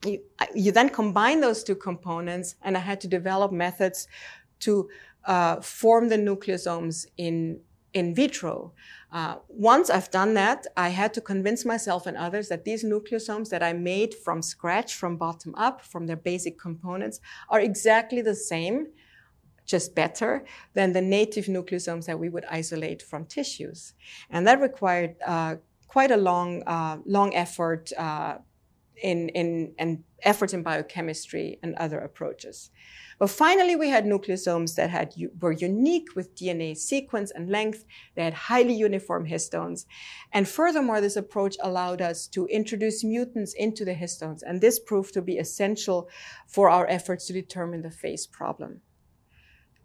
You, 0.07 0.19
you, 0.55 0.71
then 0.73 0.89
combine 0.89 1.41
those 1.41 1.65
two 1.65 1.75
components, 1.75 2.55
and 2.63 2.77
I 2.77 2.81
had 2.81 3.01
to 3.01 3.09
develop 3.09 3.51
methods 3.53 4.07
to 4.61 4.89
uh, 5.25 5.61
form 5.61 6.09
the 6.09 6.21
nucleosomes 6.29 7.07
in 7.17 7.61
in 7.95 8.15
vitro. 8.15 8.73
Uh, 9.13 9.37
once 9.49 9.91
I've 9.91 10.11
done 10.11 10.35
that, 10.35 10.67
I 10.77 10.89
had 10.89 11.13
to 11.15 11.21
convince 11.21 11.65
myself 11.65 12.07
and 12.07 12.17
others 12.17 12.49
that 12.49 12.65
these 12.65 12.85
nucleosomes 12.85 13.51
that 13.51 13.63
I 13.63 13.73
made 13.73 14.15
from 14.15 14.41
scratch, 14.41 14.95
from 14.95 15.17
bottom 15.17 15.55
up, 15.57 15.83
from 15.83 16.07
their 16.07 16.17
basic 16.17 16.59
components, 16.59 17.21
are 17.51 17.61
exactly 17.61 18.23
the 18.23 18.35
same, 18.35 18.87
just 19.67 19.95
better, 19.95 20.45
than 20.75 20.93
the 20.93 21.03
native 21.03 21.47
nucleosomes 21.47 22.07
that 22.07 22.19
we 22.19 22.29
would 22.29 22.47
isolate 22.51 23.03
from 23.03 23.27
tissues. 23.27 23.93
And 24.31 24.47
that 24.47 24.61
required 24.61 25.17
uh, 25.27 25.57
quite 25.87 26.11
a 26.11 26.17
long, 26.17 26.63
uh, 26.67 26.99
long 27.05 27.35
effort 27.35 27.93
uh, 27.99 28.39
in, 29.03 29.29
in, 29.31 29.75
and 29.79 30.03
efforts 30.25 30.53
in 30.53 30.63
biochemistry 30.63 31.59
and 31.63 31.75
other 31.77 31.99
approaches. 31.99 32.71
But 33.19 33.31
finally, 33.31 33.77
we 33.77 33.89
had 33.89 34.05
nucleosomes 34.05 34.75
that 34.75 34.91
had, 34.91 35.15
were 35.41 35.53
unique 35.53 36.17
with 36.17 36.35
DNA 36.35 36.77
sequence 36.77 37.31
and 37.31 37.51
length. 37.51 37.85
They 38.15 38.25
had 38.25 38.35
highly 38.35 38.75
uniform 38.75 39.27
histones. 39.29 39.85
And 40.33 40.49
furthermore, 40.49 41.01
this 41.01 41.17
approach 41.17 41.57
allowed 41.63 42.03
us 42.03 42.27
to 42.29 42.47
introduce 42.47 43.05
mutants 43.05 43.55
into 43.55 43.85
the 43.85 43.95
histones. 43.95 44.41
And 44.45 44.61
this 44.61 44.81
proved 44.81 45.15
to 45.15 45.23
be 45.23 45.39
essential 45.39 46.09
for 46.49 46.69
our 46.69 46.87
efforts 46.89 47.27
to 47.27 47.33
determine 47.33 47.83
the 47.83 47.91
phase 47.91 48.27
problem. 48.27 48.81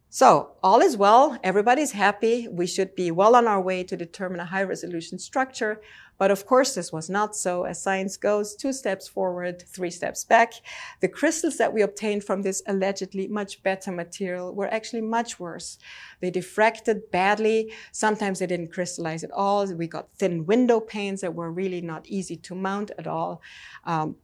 So 0.09 0.53
all 0.63 0.81
is 0.81 0.95
well. 0.95 1.37
Everybody's 1.43 1.91
happy. 1.91 2.47
We 2.47 2.65
should 2.65 2.95
be 2.95 3.11
well 3.11 3.35
on 3.35 3.45
our 3.45 3.61
way 3.61 3.83
to 3.83 3.97
determine 3.97 4.39
a 4.39 4.45
high 4.45 4.63
resolution 4.63 5.19
structure. 5.19 5.81
But 6.17 6.31
of 6.31 6.45
course, 6.45 6.73
this 6.73 6.91
was 6.91 7.09
not 7.09 7.35
so. 7.35 7.63
As 7.63 7.81
science 7.81 8.17
goes, 8.17 8.55
two 8.55 8.73
steps 8.73 9.07
forward, 9.07 9.61
three 9.61 9.91
steps 9.91 10.23
back. 10.23 10.53
The 10.99 11.07
crystals 11.07 11.57
that 11.57 11.73
we 11.73 11.81
obtained 11.81 12.23
from 12.23 12.41
this 12.41 12.61
allegedly 12.67 13.27
much 13.27 13.61
better 13.63 13.91
material 13.91 14.53
were 14.53 14.67
actually 14.73 15.01
much 15.01 15.39
worse. 15.39 15.77
They 16.21 16.31
diffracted 16.31 17.11
badly. 17.11 17.73
Sometimes 17.91 18.39
they 18.39 18.47
didn't 18.47 18.73
crystallize 18.73 19.23
at 19.23 19.31
all. 19.31 19.65
We 19.73 19.87
got 19.87 20.09
thin 20.17 20.45
window 20.45 20.79
panes 20.79 21.21
that 21.21 21.35
were 21.35 21.51
really 21.51 21.81
not 21.81 22.07
easy 22.07 22.35
to 22.37 22.55
mount 22.55 22.91
at 22.97 23.07
all. 23.07 23.41
Um, 23.85 24.15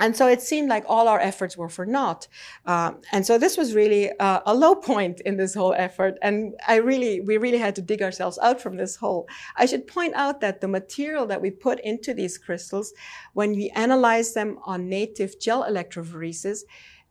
and 0.00 0.16
so 0.16 0.26
it 0.26 0.42
seemed 0.42 0.68
like 0.68 0.84
all 0.88 1.06
our 1.06 1.20
efforts 1.20 1.56
were 1.56 1.68
for 1.68 1.86
naught. 1.86 2.26
Um, 2.66 3.00
and 3.12 3.24
so 3.24 3.38
this 3.38 3.56
was 3.56 3.74
really 3.74 4.10
uh, 4.18 4.40
a 4.44 4.54
low 4.54 4.74
point 4.74 5.20
in 5.20 5.36
this 5.36 5.54
whole 5.54 5.72
effort. 5.74 6.18
And 6.20 6.54
I 6.66 6.76
really, 6.76 7.20
we 7.20 7.36
really 7.36 7.58
had 7.58 7.76
to 7.76 7.82
dig 7.82 8.02
ourselves 8.02 8.38
out 8.42 8.60
from 8.60 8.76
this 8.76 8.96
hole. 8.96 9.28
I 9.56 9.66
should 9.66 9.86
point 9.86 10.14
out 10.14 10.40
that 10.40 10.60
the 10.60 10.68
material 10.68 11.26
that 11.26 11.40
we 11.40 11.50
put 11.50 11.78
into 11.80 12.12
these 12.12 12.38
crystals, 12.38 12.92
when 13.34 13.52
we 13.52 13.70
analyze 13.70 14.34
them 14.34 14.58
on 14.64 14.88
native 14.88 15.38
gel 15.38 15.62
electrophoresis, 15.62 16.60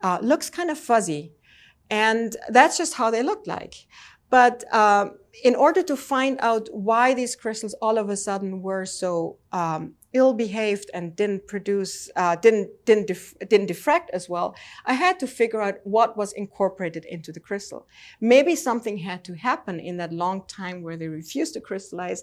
uh, 0.02 0.18
looks 0.20 0.50
kind 0.50 0.70
of 0.70 0.78
fuzzy. 0.78 1.32
And 1.88 2.36
that's 2.50 2.76
just 2.76 2.94
how 2.94 3.10
they 3.10 3.22
look 3.22 3.46
like. 3.46 3.86
But 4.28 4.64
uh, 4.72 5.10
in 5.42 5.54
order 5.56 5.82
to 5.82 5.96
find 5.96 6.38
out 6.40 6.68
why 6.72 7.14
these 7.14 7.34
crystals 7.34 7.74
all 7.82 7.98
of 7.98 8.08
a 8.08 8.16
sudden 8.16 8.62
were 8.62 8.84
so 8.86 9.36
um, 9.52 9.94
ill 10.12 10.32
behaved 10.32 10.90
and 10.94 11.16
didn't 11.16 11.46
produce, 11.48 12.08
uh, 12.14 12.36
didn't, 12.36 12.70
didn't, 12.84 13.08
dif- 13.08 13.34
didn't 13.48 13.68
diffract 13.68 14.10
as 14.12 14.28
well, 14.28 14.54
I 14.86 14.94
had 14.94 15.18
to 15.20 15.26
figure 15.26 15.60
out 15.60 15.78
what 15.82 16.16
was 16.16 16.32
incorporated 16.34 17.04
into 17.04 17.32
the 17.32 17.40
crystal. 17.40 17.88
Maybe 18.20 18.54
something 18.54 18.98
had 18.98 19.24
to 19.24 19.34
happen 19.34 19.80
in 19.80 19.96
that 19.96 20.12
long 20.12 20.46
time 20.46 20.82
where 20.82 20.96
they 20.96 21.08
refused 21.08 21.54
to 21.54 21.60
crystallize 21.60 22.22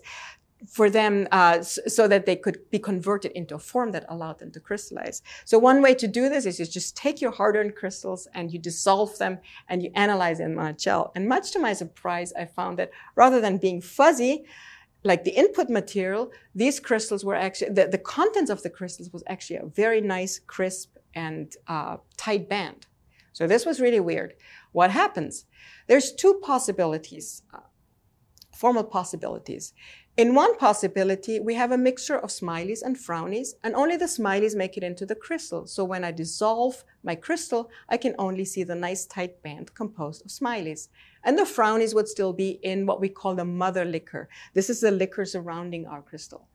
for 0.67 0.89
them 0.89 1.27
uh, 1.31 1.61
so 1.61 2.07
that 2.07 2.25
they 2.25 2.35
could 2.35 2.69
be 2.69 2.79
converted 2.79 3.31
into 3.31 3.55
a 3.55 3.59
form 3.59 3.91
that 3.91 4.05
allowed 4.09 4.39
them 4.39 4.51
to 4.51 4.59
crystallize. 4.59 5.21
So 5.45 5.57
one 5.57 5.81
way 5.81 5.93
to 5.95 6.07
do 6.07 6.29
this 6.29 6.45
is 6.45 6.59
you 6.59 6.65
just 6.65 6.95
take 6.95 7.21
your 7.21 7.31
hard-earned 7.31 7.75
crystals 7.75 8.27
and 8.33 8.51
you 8.51 8.59
dissolve 8.59 9.17
them 9.17 9.39
and 9.69 9.81
you 9.81 9.91
analyze 9.95 10.37
them 10.37 10.59
on 10.59 10.67
a 10.67 10.73
gel. 10.73 11.11
And 11.15 11.27
much 11.27 11.51
to 11.51 11.59
my 11.59 11.73
surprise, 11.73 12.31
I 12.33 12.45
found 12.45 12.77
that 12.79 12.91
rather 13.15 13.41
than 13.41 13.57
being 13.57 13.81
fuzzy, 13.81 14.45
like 15.03 15.23
the 15.23 15.31
input 15.31 15.69
material, 15.69 16.31
these 16.53 16.79
crystals 16.79 17.25
were 17.25 17.35
actually, 17.35 17.73
the, 17.73 17.87
the 17.87 17.97
contents 17.97 18.51
of 18.51 18.61
the 18.61 18.69
crystals 18.69 19.11
was 19.11 19.23
actually 19.27 19.57
a 19.57 19.65
very 19.65 19.99
nice, 19.99 20.37
crisp, 20.37 20.97
and 21.15 21.55
uh, 21.67 21.97
tight 22.17 22.47
band. 22.47 22.85
So 23.33 23.47
this 23.47 23.65
was 23.65 23.81
really 23.81 23.99
weird. 23.99 24.35
What 24.73 24.91
happens? 24.91 25.45
There's 25.87 26.13
two 26.13 26.39
possibilities, 26.43 27.41
uh, 27.53 27.61
formal 28.55 28.83
possibilities. 28.83 29.73
In 30.17 30.35
one 30.35 30.57
possibility, 30.57 31.39
we 31.39 31.53
have 31.55 31.71
a 31.71 31.77
mixture 31.77 32.17
of 32.17 32.31
smileys 32.31 32.81
and 32.81 32.97
frownies, 32.97 33.53
and 33.63 33.73
only 33.73 33.95
the 33.95 34.09
smileys 34.09 34.57
make 34.57 34.75
it 34.75 34.83
into 34.83 35.05
the 35.05 35.15
crystal. 35.15 35.65
So 35.65 35.85
when 35.85 36.03
I 36.03 36.11
dissolve 36.11 36.83
my 37.01 37.15
crystal, 37.15 37.69
I 37.87 37.95
can 37.95 38.15
only 38.19 38.43
see 38.43 38.63
the 38.63 38.75
nice 38.75 39.05
tight 39.05 39.41
band 39.41 39.73
composed 39.73 40.25
of 40.25 40.31
smileys. 40.31 40.89
And 41.23 41.37
the 41.37 41.43
frownies 41.43 41.95
would 41.95 42.09
still 42.09 42.33
be 42.33 42.59
in 42.61 42.85
what 42.85 42.99
we 42.99 43.07
call 43.07 43.35
the 43.35 43.45
mother 43.45 43.85
liquor. 43.85 44.27
This 44.53 44.69
is 44.69 44.81
the 44.81 44.91
liquor 44.91 45.23
surrounding 45.23 45.87
our 45.87 46.01
crystal. 46.01 46.49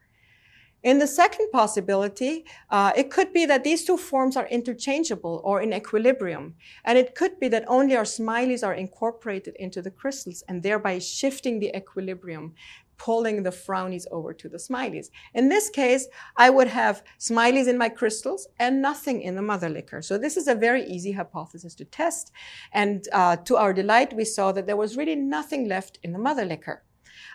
In 0.82 0.98
the 0.98 1.06
second 1.06 1.50
possibility, 1.50 2.44
uh, 2.70 2.92
it 2.94 3.10
could 3.10 3.32
be 3.32 3.46
that 3.46 3.64
these 3.64 3.84
two 3.84 3.96
forms 3.96 4.36
are 4.36 4.46
interchangeable 4.46 5.40
or 5.42 5.60
in 5.60 5.72
equilibrium. 5.72 6.54
And 6.84 6.96
it 6.96 7.14
could 7.14 7.40
be 7.40 7.48
that 7.48 7.64
only 7.66 7.96
our 7.96 8.04
smileys 8.04 8.64
are 8.64 8.74
incorporated 8.74 9.56
into 9.58 9.82
the 9.82 9.90
crystals 9.90 10.44
and 10.46 10.62
thereby 10.62 11.00
shifting 11.00 11.58
the 11.58 11.74
equilibrium, 11.74 12.54
pulling 12.98 13.42
the 13.42 13.50
frownies 13.50 14.06
over 14.10 14.32
to 14.34 14.48
the 14.48 14.58
smileys. 14.58 15.10
In 15.34 15.48
this 15.48 15.68
case, 15.70 16.06
I 16.36 16.50
would 16.50 16.68
have 16.68 17.02
smileys 17.18 17.68
in 17.68 17.78
my 17.78 17.88
crystals 17.88 18.48
and 18.58 18.82
nothing 18.82 19.22
in 19.22 19.36
the 19.36 19.42
mother 19.42 19.68
liquor. 19.68 20.02
So 20.02 20.18
this 20.18 20.36
is 20.36 20.48
a 20.48 20.54
very 20.54 20.84
easy 20.84 21.12
hypothesis 21.12 21.74
to 21.76 21.84
test. 21.84 22.32
And 22.72 23.06
uh, 23.12 23.36
to 23.36 23.56
our 23.56 23.72
delight, 23.72 24.14
we 24.14 24.24
saw 24.24 24.52
that 24.52 24.66
there 24.66 24.76
was 24.76 24.96
really 24.96 25.16
nothing 25.16 25.68
left 25.68 25.98
in 26.02 26.12
the 26.12 26.18
mother 26.18 26.44
liquor. 26.44 26.82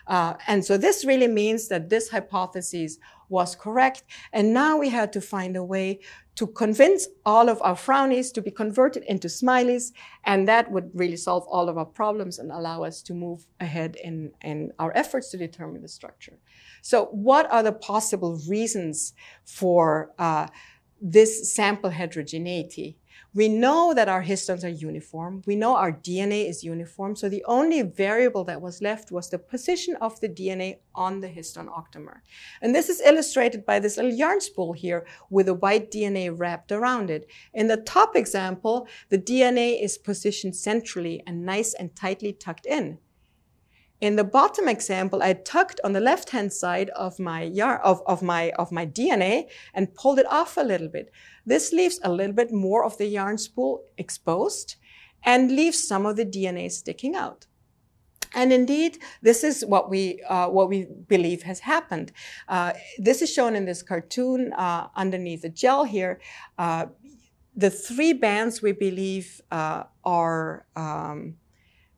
Uh, 0.06 0.34
and 0.46 0.64
so 0.64 0.76
this 0.76 1.04
really 1.04 1.28
means 1.28 1.68
that 1.68 1.88
this 1.88 2.10
hypothesis 2.10 2.98
was 3.28 3.56
correct. 3.56 4.04
And 4.32 4.52
now 4.52 4.76
we 4.76 4.88
had 4.90 5.12
to 5.14 5.20
find 5.20 5.56
a 5.56 5.64
way 5.64 6.00
to 6.34 6.46
convince 6.46 7.08
all 7.26 7.48
of 7.48 7.60
our 7.62 7.74
frownies 7.74 8.32
to 8.34 8.42
be 8.42 8.50
converted 8.50 9.04
into 9.04 9.28
smileys. 9.28 9.92
And 10.24 10.46
that 10.48 10.70
would 10.70 10.90
really 10.94 11.16
solve 11.16 11.44
all 11.48 11.68
of 11.68 11.76
our 11.78 11.84
problems 11.84 12.38
and 12.38 12.50
allow 12.52 12.84
us 12.84 13.02
to 13.02 13.14
move 13.14 13.46
ahead 13.60 13.96
in, 14.02 14.32
in 14.42 14.72
our 14.78 14.92
efforts 14.94 15.30
to 15.30 15.38
determine 15.38 15.82
the 15.82 15.88
structure. 15.88 16.38
So 16.82 17.06
what 17.06 17.50
are 17.50 17.62
the 17.62 17.72
possible 17.72 18.40
reasons 18.48 19.14
for 19.44 20.12
uh, 20.18 20.48
this 21.00 21.52
sample 21.52 21.90
heterogeneity? 21.90 22.98
We 23.34 23.48
know 23.48 23.94
that 23.94 24.08
our 24.08 24.22
histones 24.22 24.62
are 24.62 24.68
uniform. 24.68 25.42
We 25.46 25.56
know 25.56 25.74
our 25.74 25.90
DNA 25.90 26.50
is 26.50 26.62
uniform. 26.62 27.16
So 27.16 27.30
the 27.30 27.44
only 27.46 27.80
variable 27.80 28.44
that 28.44 28.60
was 28.60 28.82
left 28.82 29.10
was 29.10 29.30
the 29.30 29.38
position 29.38 29.96
of 30.02 30.20
the 30.20 30.28
DNA 30.28 30.80
on 30.94 31.20
the 31.20 31.28
histone 31.28 31.68
octamer. 31.68 32.18
And 32.60 32.74
this 32.74 32.90
is 32.90 33.00
illustrated 33.00 33.64
by 33.64 33.78
this 33.78 33.96
little 33.96 34.12
yarn 34.12 34.42
spool 34.42 34.74
here 34.74 35.06
with 35.30 35.48
a 35.48 35.54
white 35.54 35.90
DNA 35.90 36.30
wrapped 36.30 36.72
around 36.72 37.08
it. 37.08 37.26
In 37.54 37.68
the 37.68 37.78
top 37.78 38.16
example, 38.16 38.86
the 39.08 39.18
DNA 39.18 39.82
is 39.82 39.96
positioned 39.96 40.54
centrally 40.54 41.22
and 41.26 41.46
nice 41.46 41.72
and 41.72 41.96
tightly 41.96 42.34
tucked 42.34 42.66
in. 42.66 42.98
In 44.02 44.16
the 44.16 44.24
bottom 44.24 44.66
example, 44.66 45.22
I 45.22 45.32
tucked 45.32 45.80
on 45.84 45.92
the 45.92 46.00
left-hand 46.00 46.52
side 46.52 46.90
of 46.90 47.20
my 47.20 47.44
of, 47.84 48.02
of, 48.04 48.20
my, 48.20 48.50
of 48.58 48.72
my 48.72 48.84
DNA 48.84 49.44
and 49.74 49.94
pulled 49.94 50.18
it 50.18 50.26
off 50.26 50.56
a 50.56 50.62
little 50.62 50.88
bit. 50.88 51.12
This 51.46 51.72
leaves 51.72 52.00
a 52.02 52.10
little 52.10 52.34
bit 52.34 52.50
more 52.50 52.84
of 52.84 52.98
the 52.98 53.06
yarn 53.06 53.38
spool 53.38 53.84
exposed 53.96 54.74
and 55.22 55.52
leaves 55.52 55.86
some 55.86 56.04
of 56.04 56.16
the 56.16 56.26
DNA 56.26 56.72
sticking 56.72 57.14
out. 57.14 57.46
And 58.34 58.52
indeed, 58.52 58.98
this 59.20 59.44
is 59.44 59.64
what 59.64 59.88
we 59.88 60.20
uh, 60.28 60.48
what 60.48 60.68
we 60.68 60.88
believe 61.06 61.44
has 61.44 61.60
happened. 61.60 62.10
Uh, 62.48 62.72
this 62.98 63.22
is 63.22 63.32
shown 63.32 63.54
in 63.54 63.66
this 63.66 63.84
cartoon 63.84 64.52
uh, 64.54 64.88
underneath 64.96 65.42
the 65.42 65.48
gel 65.48 65.84
here. 65.84 66.18
Uh, 66.58 66.86
the 67.54 67.70
three 67.70 68.14
bands 68.14 68.62
we 68.62 68.72
believe 68.72 69.40
uh, 69.52 69.84
are 70.04 70.66
um, 70.74 71.36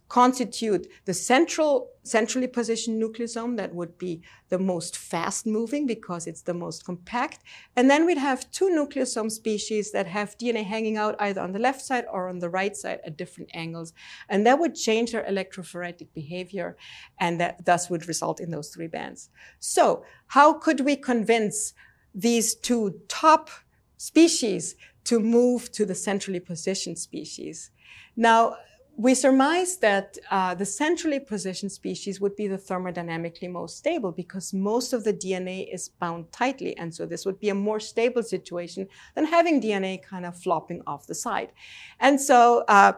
constitute 0.08 0.86
the 1.06 1.14
central, 1.14 1.90
centrally 2.02 2.46
positioned 2.46 3.02
nucleosome 3.02 3.56
that 3.56 3.74
would 3.74 3.96
be 3.98 4.22
the 4.48 4.58
most 4.58 4.96
fast 4.96 5.46
moving 5.46 5.86
because 5.86 6.26
it's 6.26 6.42
the 6.42 6.54
most 6.54 6.84
compact. 6.84 7.40
And 7.74 7.90
then 7.90 8.04
we'd 8.04 8.18
have 8.18 8.50
two 8.50 8.68
nucleosome 8.68 9.30
species 9.30 9.92
that 9.92 10.06
have 10.06 10.36
DNA 10.36 10.64
hanging 10.64 10.96
out 10.96 11.16
either 11.18 11.40
on 11.40 11.52
the 11.52 11.58
left 11.58 11.80
side 11.80 12.04
or 12.12 12.28
on 12.28 12.38
the 12.38 12.50
right 12.50 12.76
side 12.76 13.00
at 13.04 13.16
different 13.16 13.50
angles. 13.54 13.92
And 14.28 14.46
that 14.46 14.58
would 14.58 14.74
change 14.74 15.12
their 15.12 15.24
electrophoretic 15.24 16.08
behavior 16.14 16.76
and 17.18 17.40
that 17.40 17.64
thus 17.64 17.88
would 17.88 18.06
result 18.06 18.40
in 18.40 18.50
those 18.50 18.68
three 18.68 18.88
bands. 18.88 19.30
So 19.58 20.04
how 20.28 20.52
could 20.52 20.80
we 20.80 20.96
convince 20.96 21.72
these 22.14 22.54
two 22.54 23.00
top 23.08 23.50
species 23.96 24.76
to 25.04 25.18
move 25.18 25.72
to 25.72 25.86
the 25.86 25.94
centrally 25.94 26.40
positioned 26.40 26.98
species? 26.98 27.70
Now, 28.16 28.56
we 28.96 29.14
surmised 29.14 29.80
that 29.80 30.18
uh, 30.30 30.54
the 30.54 30.64
centrally 30.64 31.18
positioned 31.18 31.72
species 31.72 32.20
would 32.20 32.36
be 32.36 32.46
the 32.46 32.58
thermodynamically 32.58 33.50
most 33.50 33.76
stable 33.76 34.12
because 34.12 34.54
most 34.54 34.92
of 34.92 35.02
the 35.02 35.12
DNA 35.12 35.72
is 35.72 35.88
bound 35.88 36.30
tightly. 36.30 36.76
And 36.76 36.94
so 36.94 37.04
this 37.04 37.26
would 37.26 37.40
be 37.40 37.48
a 37.48 37.54
more 37.54 37.80
stable 37.80 38.22
situation 38.22 38.86
than 39.14 39.26
having 39.26 39.60
DNA 39.60 40.02
kind 40.02 40.24
of 40.24 40.36
flopping 40.36 40.82
off 40.86 41.06
the 41.06 41.14
side. 41.14 41.52
And 41.98 42.20
so 42.20 42.64
uh, 42.68 42.92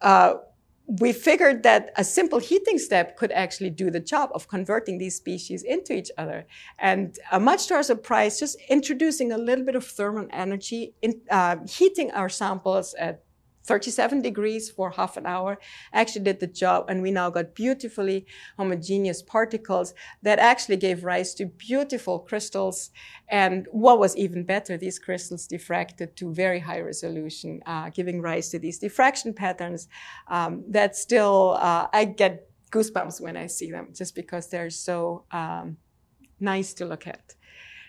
uh, 0.00 0.34
we 0.86 1.12
figured 1.12 1.62
that 1.62 1.92
a 1.96 2.04
simple 2.04 2.38
heating 2.38 2.78
step 2.78 3.16
could 3.16 3.32
actually 3.32 3.70
do 3.70 3.90
the 3.90 4.00
job 4.00 4.30
of 4.34 4.48
converting 4.48 4.98
these 4.98 5.16
species 5.16 5.62
into 5.62 5.94
each 5.94 6.10
other. 6.18 6.46
And 6.78 7.18
uh, 7.30 7.38
much 7.38 7.66
to 7.68 7.74
our 7.74 7.82
surprise, 7.82 8.38
just 8.38 8.58
introducing 8.68 9.32
a 9.32 9.38
little 9.38 9.64
bit 9.64 9.76
of 9.76 9.84
thermal 9.86 10.26
energy, 10.30 10.94
in, 11.02 11.20
uh, 11.30 11.56
heating 11.66 12.10
our 12.12 12.28
samples 12.28 12.94
at 12.94 13.23
37 13.64 14.22
degrees 14.22 14.70
for 14.70 14.90
half 14.90 15.16
an 15.16 15.26
hour. 15.26 15.58
Actually 15.92 16.24
did 16.24 16.40
the 16.40 16.46
job 16.46 16.86
and 16.88 17.02
we 17.02 17.10
now 17.10 17.30
got 17.30 17.54
beautifully 17.54 18.26
homogeneous 18.56 19.22
particles 19.22 19.94
that 20.22 20.38
actually 20.38 20.76
gave 20.76 21.04
rise 21.04 21.34
to 21.34 21.46
beautiful 21.46 22.18
crystals. 22.18 22.90
And 23.28 23.66
what 23.72 23.98
was 23.98 24.16
even 24.16 24.44
better 24.44 24.76
these 24.76 24.98
crystals 24.98 25.48
diffracted 25.48 26.14
to 26.16 26.32
very 26.32 26.60
high 26.60 26.80
resolution 26.80 27.60
uh, 27.66 27.90
giving 27.90 28.20
rise 28.20 28.48
to 28.50 28.58
these 28.58 28.78
diffraction 28.78 29.32
patterns 29.32 29.88
um, 30.28 30.64
that 30.68 30.96
still 30.96 31.56
uh, 31.60 31.86
i 31.92 32.04
get 32.04 32.48
goosebumps 32.70 33.20
when 33.20 33.36
i 33.36 33.46
see 33.46 33.70
them 33.70 33.88
just 33.92 34.14
because 34.14 34.48
they're 34.48 34.70
so 34.70 35.24
um, 35.30 35.76
nice 36.40 36.74
to 36.74 36.84
look 36.84 37.06
at. 37.06 37.34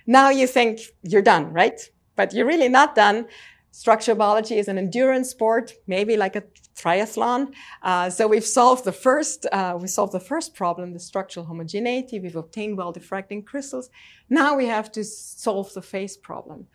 Now 0.07 0.29
you 0.29 0.47
think 0.47 0.79
you're 1.01 1.21
done 1.21 1.51
right? 1.51 1.79
But 2.15 2.33
you're 2.33 2.45
really 2.45 2.69
not 2.69 2.95
done 2.95 3.27
structural 3.75 4.17
biology 4.17 4.57
is 4.57 4.69
an 4.69 4.77
endurance 4.77 5.29
sport, 5.29 5.73
maybe 5.85 6.15
like 6.15 6.37
a 6.37 6.43
triathlon. 6.77 7.51
Uh, 7.83 8.09
so 8.09 8.25
we've 8.25 8.45
solved 8.45 8.85
the 8.85 8.91
first, 8.93 9.45
uh, 9.51 9.77
we 9.79 9.87
solved 9.87 10.13
the 10.13 10.19
first 10.31 10.55
problem, 10.55 10.93
the 10.93 10.99
structural 10.99 11.45
homogeneity. 11.45 12.17
We've 12.21 12.37
obtained 12.37 12.77
well 12.77 12.93
diffracting 12.93 13.45
crystals. 13.45 13.89
Now 14.29 14.55
we 14.55 14.67
have 14.67 14.93
to 14.93 15.03
solve 15.03 15.73
the 15.73 15.81
phase 15.81 16.15
problem. 16.15 16.67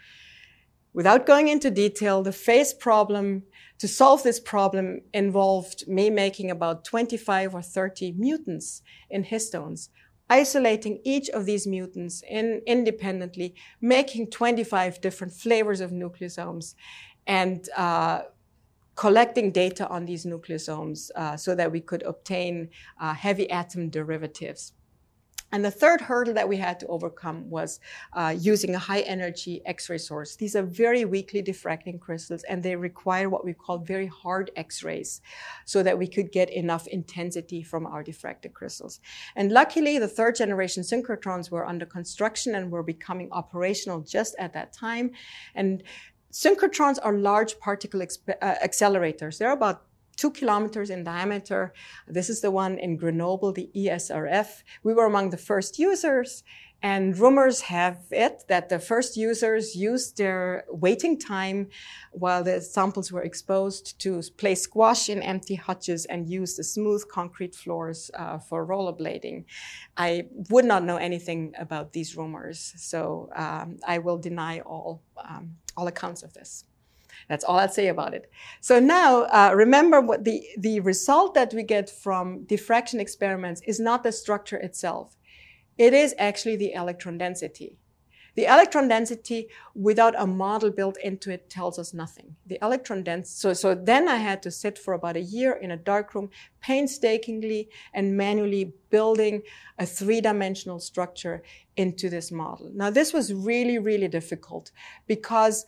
Without 0.93 1.25
going 1.25 1.49
into 1.49 1.71
detail, 1.71 2.23
the 2.23 2.33
phase 2.33 2.75
problem, 2.75 3.45
to 3.79 3.89
solve 3.89 4.23
this 4.23 4.39
problem 4.39 5.01
involved 5.15 5.89
me 5.89 6.11
making 6.11 6.51
about 6.51 6.85
25 6.85 7.55
or 7.55 7.63
30 7.63 8.13
mutants 8.13 8.83
in 9.09 9.25
histones 9.25 9.89
isolating 10.31 11.01
each 11.05 11.29
of 11.31 11.45
these 11.45 11.67
mutants 11.67 12.23
in, 12.29 12.63
independently, 12.67 13.55
making 13.81 14.31
25 14.31 15.01
different 15.01 15.33
flavors 15.33 15.81
of 15.81 15.91
nucleosomes, 15.91 16.75
and 17.27 17.69
uh, 17.77 18.23
collecting 18.95 19.51
data 19.51 19.89
on 19.89 20.05
these 20.05 20.25
nucleosomes 20.25 21.11
uh, 21.17 21.37
so 21.37 21.55
that 21.55 21.71
we 21.71 21.81
could 21.81 22.03
obtain 22.05 22.69
uh, 23.01 23.13
heavy 23.13 23.51
atom 23.51 23.91
derivatives. 23.91 24.73
And 25.53 25.65
the 25.65 25.71
third 25.71 26.01
hurdle 26.01 26.35
that 26.35 26.49
we 26.49 26.57
had 26.57 26.79
to 26.81 26.87
overcome 26.87 27.51
was 27.51 27.81
uh, 28.13 28.35
using 28.39 28.75
a 28.75 28.79
high 28.79 29.01
energy 29.01 29.63
X-ray 29.67 29.99
source. 29.99 30.37
These 30.37 30.55
are 30.57 30.63
very 30.63 31.05
weakly 31.05 31.43
diffracting 31.43 32.01
crystals 32.01 32.45
and 32.45 32.63
they 32.63 32.77
require 32.77 33.29
what 33.29 33.45
we 33.45 33.53
call 33.53 33.79
very 33.79 34.07
hard 34.07 34.51
X-rays 34.57 35.21
so 35.65 35.83
that 35.83 35.99
we 35.99 36.07
could 36.07 36.33
get 36.33 36.51
enough 36.51 36.87
intensity 36.87 37.63
from 37.63 37.87
our 37.87 38.05
diffracted 38.05 38.53
crystals. 38.53 39.01
And 39.37 39.51
luckily, 39.51 39.99
the 39.99 40.09
third 40.09 40.37
generation 40.37 40.83
synchrotrons 40.83 41.51
were 41.51 41.67
under 41.67 41.87
construction 41.87 42.55
and 42.55 42.71
were 42.71 42.83
becoming 42.83 43.29
operational 43.33 44.01
just 44.01 44.35
at 44.39 44.53
that 44.55 44.73
time. 44.73 45.11
And 45.55 45.83
synchrotrons 46.33 46.99
are 47.03 47.13
large 47.13 47.59
particle 47.59 48.01
exp- 48.01 48.37
uh, 48.41 48.55
accelerators. 48.65 49.39
They're 49.39 49.53
about 49.53 49.83
two 50.21 50.31
kilometers 50.31 50.91
in 50.91 51.03
diameter. 51.03 51.73
This 52.07 52.29
is 52.29 52.43
the 52.43 52.51
one 52.51 52.79
in 52.79 52.99
Grenoble, 52.99 53.53
the 53.53 53.71
ESRF. 53.75 54.63
We 54.83 54.93
were 54.93 55.07
among 55.07 55.31
the 55.31 55.39
first 55.39 55.79
users. 55.79 56.45
And 56.83 57.19
rumors 57.19 57.61
have 57.63 57.99
it 58.11 58.45
that 58.49 58.71
the 58.71 58.79
first 58.79 59.15
users 59.15 59.77
used 59.77 60.17
their 60.17 60.65
waiting 60.69 61.19
time 61.19 61.69
while 62.13 62.43
the 62.43 62.63
samples 62.63 63.13
were 63.13 63.23
exposed 63.23 63.99
to 64.01 64.23
play 64.39 64.55
squash 64.55 65.11
in 65.11 65.23
empty 65.23 65.57
hutches 65.57 66.07
and 66.07 66.27
use 66.27 66.57
the 66.57 66.65
smooth 66.65 67.03
concrete 67.09 67.55
floors 67.55 68.11
uh, 68.15 68.39
for 68.39 68.67
rollerblading. 68.67 69.45
I 69.99 70.29
would 70.49 70.65
not 70.65 70.85
know 70.85 70.97
anything 70.97 71.53
about 71.59 71.93
these 71.93 72.17
rumors, 72.17 72.73
so 72.79 73.29
um, 73.37 73.77
I 73.87 73.99
will 73.99 74.17
deny 74.17 74.61
all, 74.61 75.03
um, 75.23 75.57
all 75.77 75.87
accounts 75.87 76.23
of 76.23 76.33
this. 76.33 76.65
That's 77.31 77.45
all 77.45 77.61
I'll 77.61 77.69
say 77.69 77.87
about 77.87 78.13
it. 78.13 78.29
So 78.61 78.81
now, 78.81 79.23
uh, 79.23 79.53
remember 79.55 80.01
what 80.01 80.25
the, 80.25 80.43
the 80.59 80.81
result 80.81 81.35
that 81.35 81.55
we 81.55 81.63
get 81.63 81.89
from 81.89 82.43
diffraction 82.43 82.99
experiments 82.99 83.63
is 83.69 83.79
not 83.79 84.03
the 84.03 84.11
structure 84.11 84.57
itself. 84.57 85.17
It 85.79 85.95
is 85.95 86.13
actually 86.19 86.57
the 86.57 86.73
electron 86.73 87.19
density. 87.19 87.77
The 88.35 88.47
electron 88.47 88.89
density 88.89 89.49
without 89.75 90.15
a 90.19 90.27
model 90.27 90.71
built 90.71 90.97
into 90.99 91.31
it 91.31 91.49
tells 91.49 91.79
us 91.79 91.95
nothing. 91.95 92.35
The 92.47 92.59
electron 92.63 93.05
density, 93.05 93.37
so, 93.37 93.53
so 93.53 93.75
then 93.77 94.09
I 94.09 94.17
had 94.17 94.43
to 94.43 94.51
sit 94.51 94.77
for 94.77 94.95
about 94.95 95.17
a 95.17 95.21
year 95.21 95.53
in 95.53 95.71
a 95.71 95.77
dark 95.77 96.15
room, 96.15 96.31
painstakingly 96.61 97.69
and 97.95 98.17
manually 98.17 98.73
building 98.91 99.43
a 99.79 99.87
three 99.87 100.21
dimensional 100.21 100.81
structure 100.81 101.43
into 101.77 102.09
this 102.09 102.33
model. 102.33 102.71
Now, 102.75 102.91
this 102.91 103.13
was 103.13 103.33
really, 103.33 103.79
really 103.79 104.09
difficult 104.09 104.73
because 105.07 105.65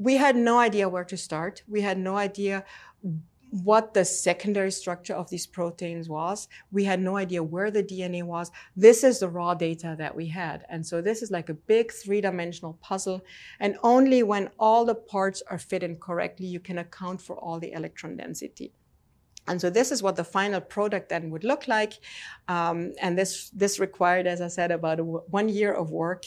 we 0.00 0.16
had 0.16 0.34
no 0.34 0.58
idea 0.58 0.88
where 0.88 1.04
to 1.04 1.16
start. 1.16 1.62
We 1.68 1.82
had 1.82 1.98
no 1.98 2.16
idea 2.16 2.64
what 3.50 3.92
the 3.92 4.04
secondary 4.04 4.70
structure 4.70 5.12
of 5.12 5.28
these 5.28 5.46
proteins 5.46 6.08
was. 6.08 6.48
We 6.72 6.84
had 6.84 7.00
no 7.00 7.16
idea 7.16 7.42
where 7.42 7.70
the 7.70 7.82
DNA 7.82 8.22
was. 8.22 8.50
This 8.76 9.04
is 9.04 9.18
the 9.18 9.28
raw 9.28 9.54
data 9.54 9.96
that 9.98 10.16
we 10.16 10.28
had. 10.28 10.64
And 10.70 10.86
so 10.86 11.02
this 11.02 11.20
is 11.20 11.30
like 11.30 11.50
a 11.50 11.54
big 11.54 11.92
three 11.92 12.22
dimensional 12.22 12.78
puzzle. 12.80 13.20
And 13.58 13.76
only 13.82 14.22
when 14.22 14.48
all 14.58 14.86
the 14.86 14.94
parts 14.94 15.42
are 15.50 15.58
fit 15.58 15.82
in 15.82 15.96
correctly, 15.96 16.46
you 16.46 16.60
can 16.60 16.78
account 16.78 17.20
for 17.20 17.36
all 17.36 17.58
the 17.58 17.72
electron 17.72 18.16
density. 18.16 18.72
And 19.48 19.60
so 19.60 19.68
this 19.68 19.90
is 19.90 20.02
what 20.02 20.16
the 20.16 20.24
final 20.24 20.60
product 20.60 21.08
then 21.08 21.30
would 21.30 21.44
look 21.44 21.66
like. 21.66 21.94
Um, 22.46 22.92
and 23.00 23.18
this, 23.18 23.50
this 23.50 23.80
required, 23.80 24.26
as 24.26 24.40
I 24.40 24.48
said, 24.48 24.70
about 24.70 25.00
one 25.30 25.48
year 25.48 25.72
of 25.72 25.90
work 25.90 26.24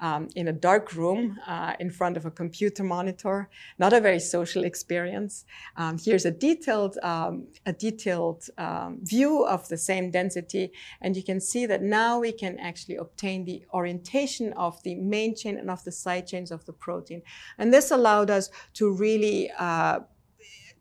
um, 0.00 0.28
in 0.34 0.48
a 0.48 0.52
dark 0.52 0.94
room 0.94 1.38
uh, 1.46 1.74
in 1.80 1.90
front 1.90 2.16
of 2.16 2.26
a 2.26 2.30
computer 2.30 2.84
monitor. 2.84 3.48
Not 3.78 3.92
a 3.92 4.00
very 4.00 4.20
social 4.20 4.64
experience. 4.64 5.44
Um, 5.76 5.96
here's 5.98 6.26
a 6.26 6.30
detailed, 6.30 6.98
um, 7.02 7.46
a 7.64 7.72
detailed 7.72 8.44
um, 8.58 8.98
view 9.02 9.44
of 9.46 9.66
the 9.68 9.78
same 9.78 10.10
density. 10.10 10.72
And 11.00 11.16
you 11.16 11.22
can 11.22 11.40
see 11.40 11.66
that 11.66 11.82
now 11.82 12.20
we 12.20 12.32
can 12.32 12.58
actually 12.58 12.96
obtain 12.96 13.44
the 13.44 13.64
orientation 13.72 14.52
of 14.54 14.82
the 14.82 14.96
main 14.96 15.34
chain 15.34 15.56
and 15.56 15.70
of 15.70 15.82
the 15.84 15.92
side 15.92 16.26
chains 16.26 16.50
of 16.50 16.64
the 16.66 16.72
protein. 16.72 17.22
And 17.58 17.72
this 17.72 17.90
allowed 17.90 18.30
us 18.30 18.50
to 18.74 18.92
really 18.92 19.50
uh, 19.58 20.00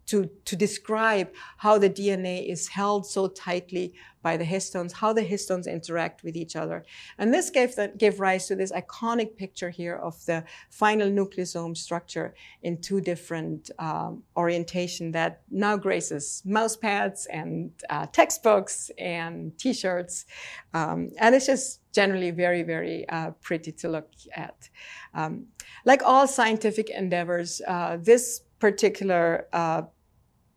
to, 0.08 0.30
to 0.46 0.56
describe 0.56 1.30
how 1.58 1.78
the 1.78 1.90
DNA 1.90 2.48
is 2.50 2.68
held 2.68 3.06
so 3.06 3.28
tightly 3.28 3.94
by 4.22 4.38
the 4.38 4.44
histones, 4.44 4.92
how 4.92 5.14
the 5.14 5.22
histones 5.22 5.72
interact 5.72 6.24
with 6.24 6.36
each 6.36 6.56
other. 6.56 6.84
And 7.20 7.32
this 7.32 7.52
gave, 7.52 7.76
the, 7.76 7.92
gave 7.96 8.20
rise 8.20 8.48
to 8.48 8.56
this 8.56 8.72
iconic 8.72 9.38
picture 9.38 9.70
here 9.70 9.98
of 9.98 10.24
the 10.26 10.44
final 10.72 11.10
nucleosome 11.10 11.78
structure 11.78 12.34
in 12.64 12.82
two 12.82 13.02
different 13.02 13.70
um, 13.78 14.24
orientation 14.36 15.12
that 15.12 15.42
now 15.52 15.78
graces 15.78 16.42
mouse 16.44 16.76
pads 16.76 17.28
and 17.28 17.72
uh, 17.92 18.08
textbooks 18.08 18.90
and 18.98 19.58
t-shirts. 19.60 20.26
Um, 20.74 21.12
and 21.20 21.36
it's 21.36 21.46
just 21.46 21.82
generally 21.94 22.32
very, 22.32 22.64
very 22.64 23.08
uh, 23.10 23.32
pretty 23.42 23.72
to 23.74 23.90
look 23.90 24.10
at. 24.36 24.70
Um, 25.14 25.46
like 25.86 26.02
all 26.04 26.28
scientific 26.28 26.90
endeavors, 26.90 27.62
uh, 27.68 27.98
this 28.02 28.42
particular 28.60 29.48
uh, 29.54 29.84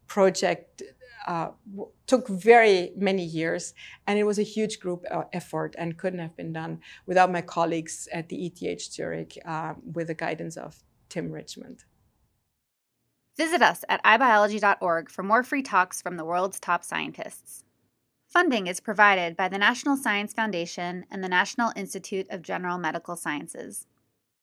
project 0.09 0.83
uh, 1.27 1.51
took 2.07 2.27
very 2.27 2.93
many 2.97 3.23
years, 3.23 3.75
and 4.07 4.19
it 4.19 4.25
was 4.25 4.39
a 4.39 4.43
huge 4.43 4.81
group 4.81 5.05
uh, 5.11 5.25
effort 5.33 5.75
and 5.79 5.99
couldn't 5.99 6.21
have 6.21 6.35
been 6.37 6.53
done 6.53 6.81
without 7.07 7.31
my 7.31 7.43
colleagues 7.43 8.09
at 8.13 8.29
the 8.29 8.47
ETH 8.47 8.83
Zurich 8.83 9.39
uh, 9.45 9.75
with 9.93 10.07
the 10.07 10.15
guidance 10.15 10.57
of 10.57 10.83
Tim 11.11 11.31
Richmond. 11.31 11.85
Visit 13.37 13.63
us 13.63 13.85
at 13.89 14.03
iBiology.org 14.05 15.11
for 15.11 15.23
more 15.23 15.43
free 15.43 15.63
talks 15.63 16.03
from 16.03 16.17
the 16.17 16.25
world's 16.25 16.59
top 16.59 16.83
scientists. 16.83 17.63
Funding 18.27 18.67
is 18.67 18.81
provided 18.81 19.37
by 19.37 19.49
the 19.49 19.59
National 19.59 19.97
Science 19.97 20.33
Foundation 20.33 21.05
and 21.11 21.23
the 21.23 21.29
National 21.29 21.73
Institute 21.77 22.27
of 22.31 22.43
General 22.43 22.79
Medical 22.79 23.17
Sciences. 23.17 23.87